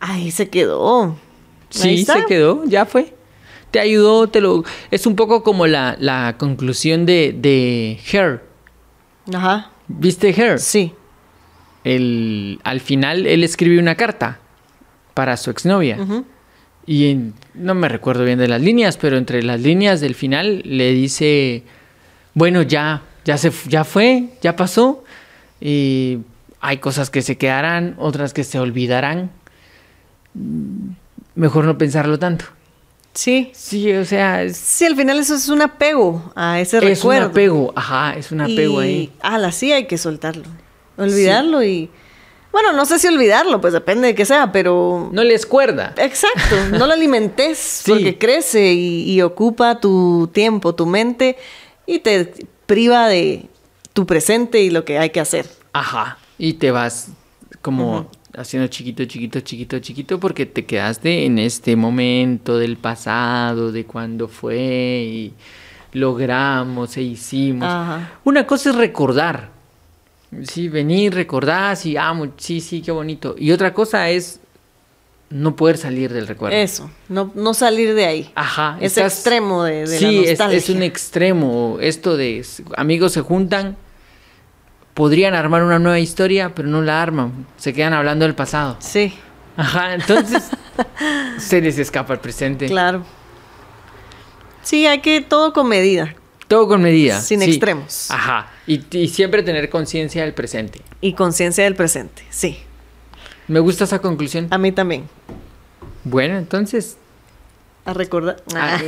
Ahí 0.00 0.30
se 0.30 0.48
quedó. 0.48 1.16
Sí, 1.70 2.04
se 2.04 2.24
quedó, 2.26 2.64
ya 2.66 2.86
fue. 2.86 3.14
Te 3.70 3.80
ayudó, 3.80 4.28
te 4.28 4.40
lo... 4.40 4.64
Es 4.90 5.06
un 5.06 5.14
poco 5.16 5.42
como 5.42 5.66
la, 5.66 5.96
la 6.00 6.36
conclusión 6.38 7.04
de, 7.04 7.34
de 7.38 7.98
Her. 8.10 8.42
Ajá. 9.34 9.70
¿Viste 9.88 10.30
Her? 10.30 10.58
Sí. 10.58 10.92
el, 11.84 12.60
al 12.64 12.80
final 12.80 13.26
él 13.26 13.44
escribe 13.44 13.78
una 13.78 13.94
carta 13.94 14.38
para 15.14 15.36
su 15.36 15.50
exnovia. 15.50 15.98
Y 16.86 17.10
en- 17.10 17.34
no 17.54 17.74
me 17.74 17.88
recuerdo 17.88 18.24
bien 18.24 18.38
de 18.38 18.48
las 18.48 18.62
líneas, 18.62 18.96
pero 18.96 19.16
entre 19.18 19.42
las 19.42 19.60
líneas 19.60 20.00
del 20.00 20.14
final 20.14 20.62
le 20.64 20.92
dice, 20.92 21.64
bueno, 22.34 22.62
ya, 22.62 23.02
ya 23.24 23.36
se 23.36 23.52
ya 23.66 23.84
fue, 23.84 24.30
ya 24.40 24.56
pasó. 24.56 25.04
Y 25.60 26.18
hay 26.60 26.78
cosas 26.78 27.10
que 27.10 27.20
se 27.20 27.36
quedarán, 27.36 27.94
otras 27.98 28.32
que 28.32 28.44
se 28.44 28.58
olvidarán. 28.58 29.30
Mm, 30.38 30.90
Mejor 31.34 31.64
no 31.64 31.78
pensarlo 31.78 32.18
tanto. 32.18 32.46
Sí. 33.14 33.50
Sí, 33.54 33.92
o 33.92 34.04
sea, 34.04 34.42
es, 34.42 34.56
Sí, 34.56 34.84
al 34.84 34.96
final 34.96 35.18
eso 35.18 35.34
es 35.34 35.48
un 35.48 35.62
apego 35.62 36.32
a 36.36 36.60
ese 36.60 36.78
es 36.78 36.82
un 36.82 36.88
recuerdo. 36.88 37.26
apego, 37.28 37.72
ajá, 37.76 38.14
es 38.16 38.30
un 38.32 38.40
apego 38.40 38.82
y, 38.82 38.86
ahí. 38.86 39.12
ala, 39.20 39.50
sí 39.52 39.72
hay 39.72 39.86
que 39.86 39.98
soltarlo. 39.98 40.44
Olvidarlo 40.96 41.62
y... 41.62 41.90
Bueno, 42.50 42.72
no 42.72 42.86
sé 42.86 42.98
si 42.98 43.06
olvidarlo, 43.06 43.60
pues 43.60 43.72
depende 43.72 44.08
de 44.08 44.14
qué 44.14 44.24
sea, 44.24 44.50
pero... 44.52 45.10
No 45.12 45.22
les 45.22 45.46
cuerda. 45.46 45.94
Exacto, 45.98 46.56
no 46.76 46.86
lo 46.86 46.92
alimentes 46.94 47.58
Sí. 47.84 47.90
porque 47.92 48.18
crece 48.18 48.72
y, 48.72 49.12
y 49.12 49.22
ocupa 49.22 49.78
tu 49.80 50.28
tiempo, 50.32 50.74
tu 50.74 50.86
mente 50.86 51.36
y 51.86 51.98
te 52.00 52.32
priva 52.66 53.06
de 53.08 53.46
tu 53.92 54.06
presente 54.06 54.60
y 54.62 54.70
lo 54.70 54.84
que 54.84 54.98
hay 54.98 55.10
que 55.10 55.20
hacer. 55.20 55.46
Ajá. 55.72 56.18
Y 56.38 56.54
te 56.54 56.70
vas 56.70 57.08
como 57.62 58.10
haciendo 58.38 58.68
chiquito, 58.68 59.04
chiquito, 59.04 59.40
chiquito, 59.40 59.78
chiquito, 59.80 60.20
porque 60.20 60.46
te 60.46 60.64
quedaste 60.64 61.24
en 61.26 61.38
este 61.38 61.76
momento 61.76 62.58
del 62.58 62.76
pasado, 62.76 63.72
de 63.72 63.84
cuando 63.84 64.28
fue 64.28 64.56
y 65.04 65.32
logramos 65.92 66.96
e 66.96 67.02
hicimos. 67.02 67.68
Ajá. 67.68 68.12
Una 68.24 68.46
cosa 68.46 68.70
es 68.70 68.76
recordar. 68.76 69.50
Sí, 70.42 70.68
venir, 70.68 71.14
recordar, 71.14 71.76
sí, 71.76 71.96
amo, 71.96 72.28
sí, 72.36 72.60
sí, 72.60 72.82
qué 72.82 72.92
bonito. 72.92 73.34
Y 73.38 73.50
otra 73.52 73.72
cosa 73.72 74.10
es 74.10 74.40
no 75.30 75.56
poder 75.56 75.78
salir 75.78 76.12
del 76.12 76.26
recuerdo. 76.26 76.56
Eso, 76.56 76.90
no, 77.08 77.32
no 77.34 77.54
salir 77.54 77.94
de 77.94 78.04
ahí. 78.06 78.30
Ajá. 78.34 78.76
Ese 78.80 79.00
estás- 79.00 79.14
extremo 79.14 79.64
de, 79.64 79.86
de 79.86 79.98
sí, 79.98 80.04
la 80.04 80.10
es- 80.22 80.28
nostalgia. 80.30 80.58
es, 80.58 80.68
un 80.70 80.82
extremo. 80.82 81.78
Esto 81.80 82.16
de 82.16 82.44
amigos 82.76 83.12
se 83.12 83.22
juntan, 83.22 83.76
podrían 84.98 85.34
armar 85.34 85.62
una 85.62 85.78
nueva 85.78 86.00
historia, 86.00 86.52
pero 86.56 86.66
no 86.68 86.82
la 86.82 87.00
arman. 87.00 87.46
Se 87.56 87.72
quedan 87.72 87.92
hablando 87.94 88.24
del 88.24 88.34
pasado. 88.34 88.76
Sí, 88.80 89.14
Ajá, 89.56 89.94
entonces 89.94 90.50
se 91.38 91.60
les 91.60 91.78
escapa 91.78 92.14
el 92.14 92.18
presente. 92.20 92.66
claro. 92.66 93.04
Sí, 94.62 94.86
hay 94.86 95.00
que 95.00 95.20
todo 95.22 95.52
con 95.52 95.68
medida 95.68 96.14
Todo 96.48 96.66
con 96.68 96.82
medida. 96.82 97.20
Sin 97.20 97.40
sí. 97.40 97.50
extremos. 97.50 98.10
Ajá. 98.10 98.48
Y, 98.66 98.82
y 98.96 99.08
siempre 99.08 99.42
tener 99.42 99.70
conciencia 99.70 100.22
del 100.24 100.34
presente. 100.34 100.80
y 101.00 101.12
conciencia 101.12 101.62
del 101.64 101.74
presente. 101.76 102.24
Sí, 102.30 102.58
Me 103.46 103.60
gusta 103.60 103.84
esa 103.84 104.00
conclusión. 104.00 104.48
a 104.50 104.58
mí 104.58 104.72
también. 104.72 105.04
Bueno, 106.04 106.36
entonces. 106.38 106.96
A 107.88 107.94
recordar. 107.94 108.36
ah, 108.54 108.78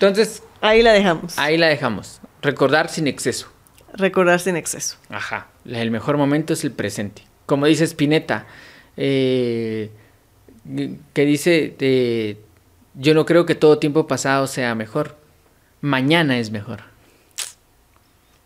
Entonces, 0.02 0.42
ahí 0.62 0.82
la 0.82 0.94
dejamos. 0.94 1.38
ahí 1.38 1.60
la 1.60 1.68
dejamos. 1.68 2.22
Recordar 2.42 2.90
sin 2.90 3.06
exceso. 3.06 3.52
Recordar 3.94 4.40
sin 4.40 4.56
exceso. 4.56 4.98
Ajá. 5.10 5.48
El 5.64 5.92
mejor 5.92 6.18
momento 6.18 6.54
es 6.54 6.64
el 6.64 6.72
presente. 6.72 7.22
Como 7.46 7.68
dice 7.68 7.84
Spinetta, 7.84 8.48
eh, 8.98 9.92
que 11.14 11.26
dice, 11.26 11.76
eh, 11.80 12.38
yo 12.96 13.14
no 13.14 13.28
creo 13.28 13.46
que 13.46 13.54
todo 13.54 13.78
tiempo 13.78 14.08
pasado 14.08 14.48
sea 14.48 14.74
mejor. 14.74 15.18
Mañana 15.82 16.40
es 16.40 16.50
mejor. 16.50 16.80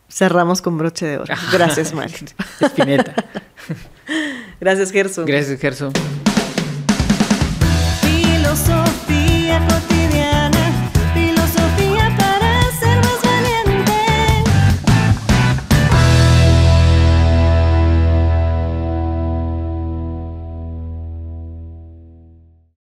Cerramos 0.09 0.61
con 0.61 0.77
broche 0.77 1.05
de 1.05 1.17
oro. 1.19 1.35
Gracias, 1.53 1.93
Mari. 1.93 2.13
Spinetta. 2.59 3.15
Gracias, 4.59 4.91
Gerson. 4.91 5.25
Gracias, 5.25 5.57
Gerson. 5.57 5.93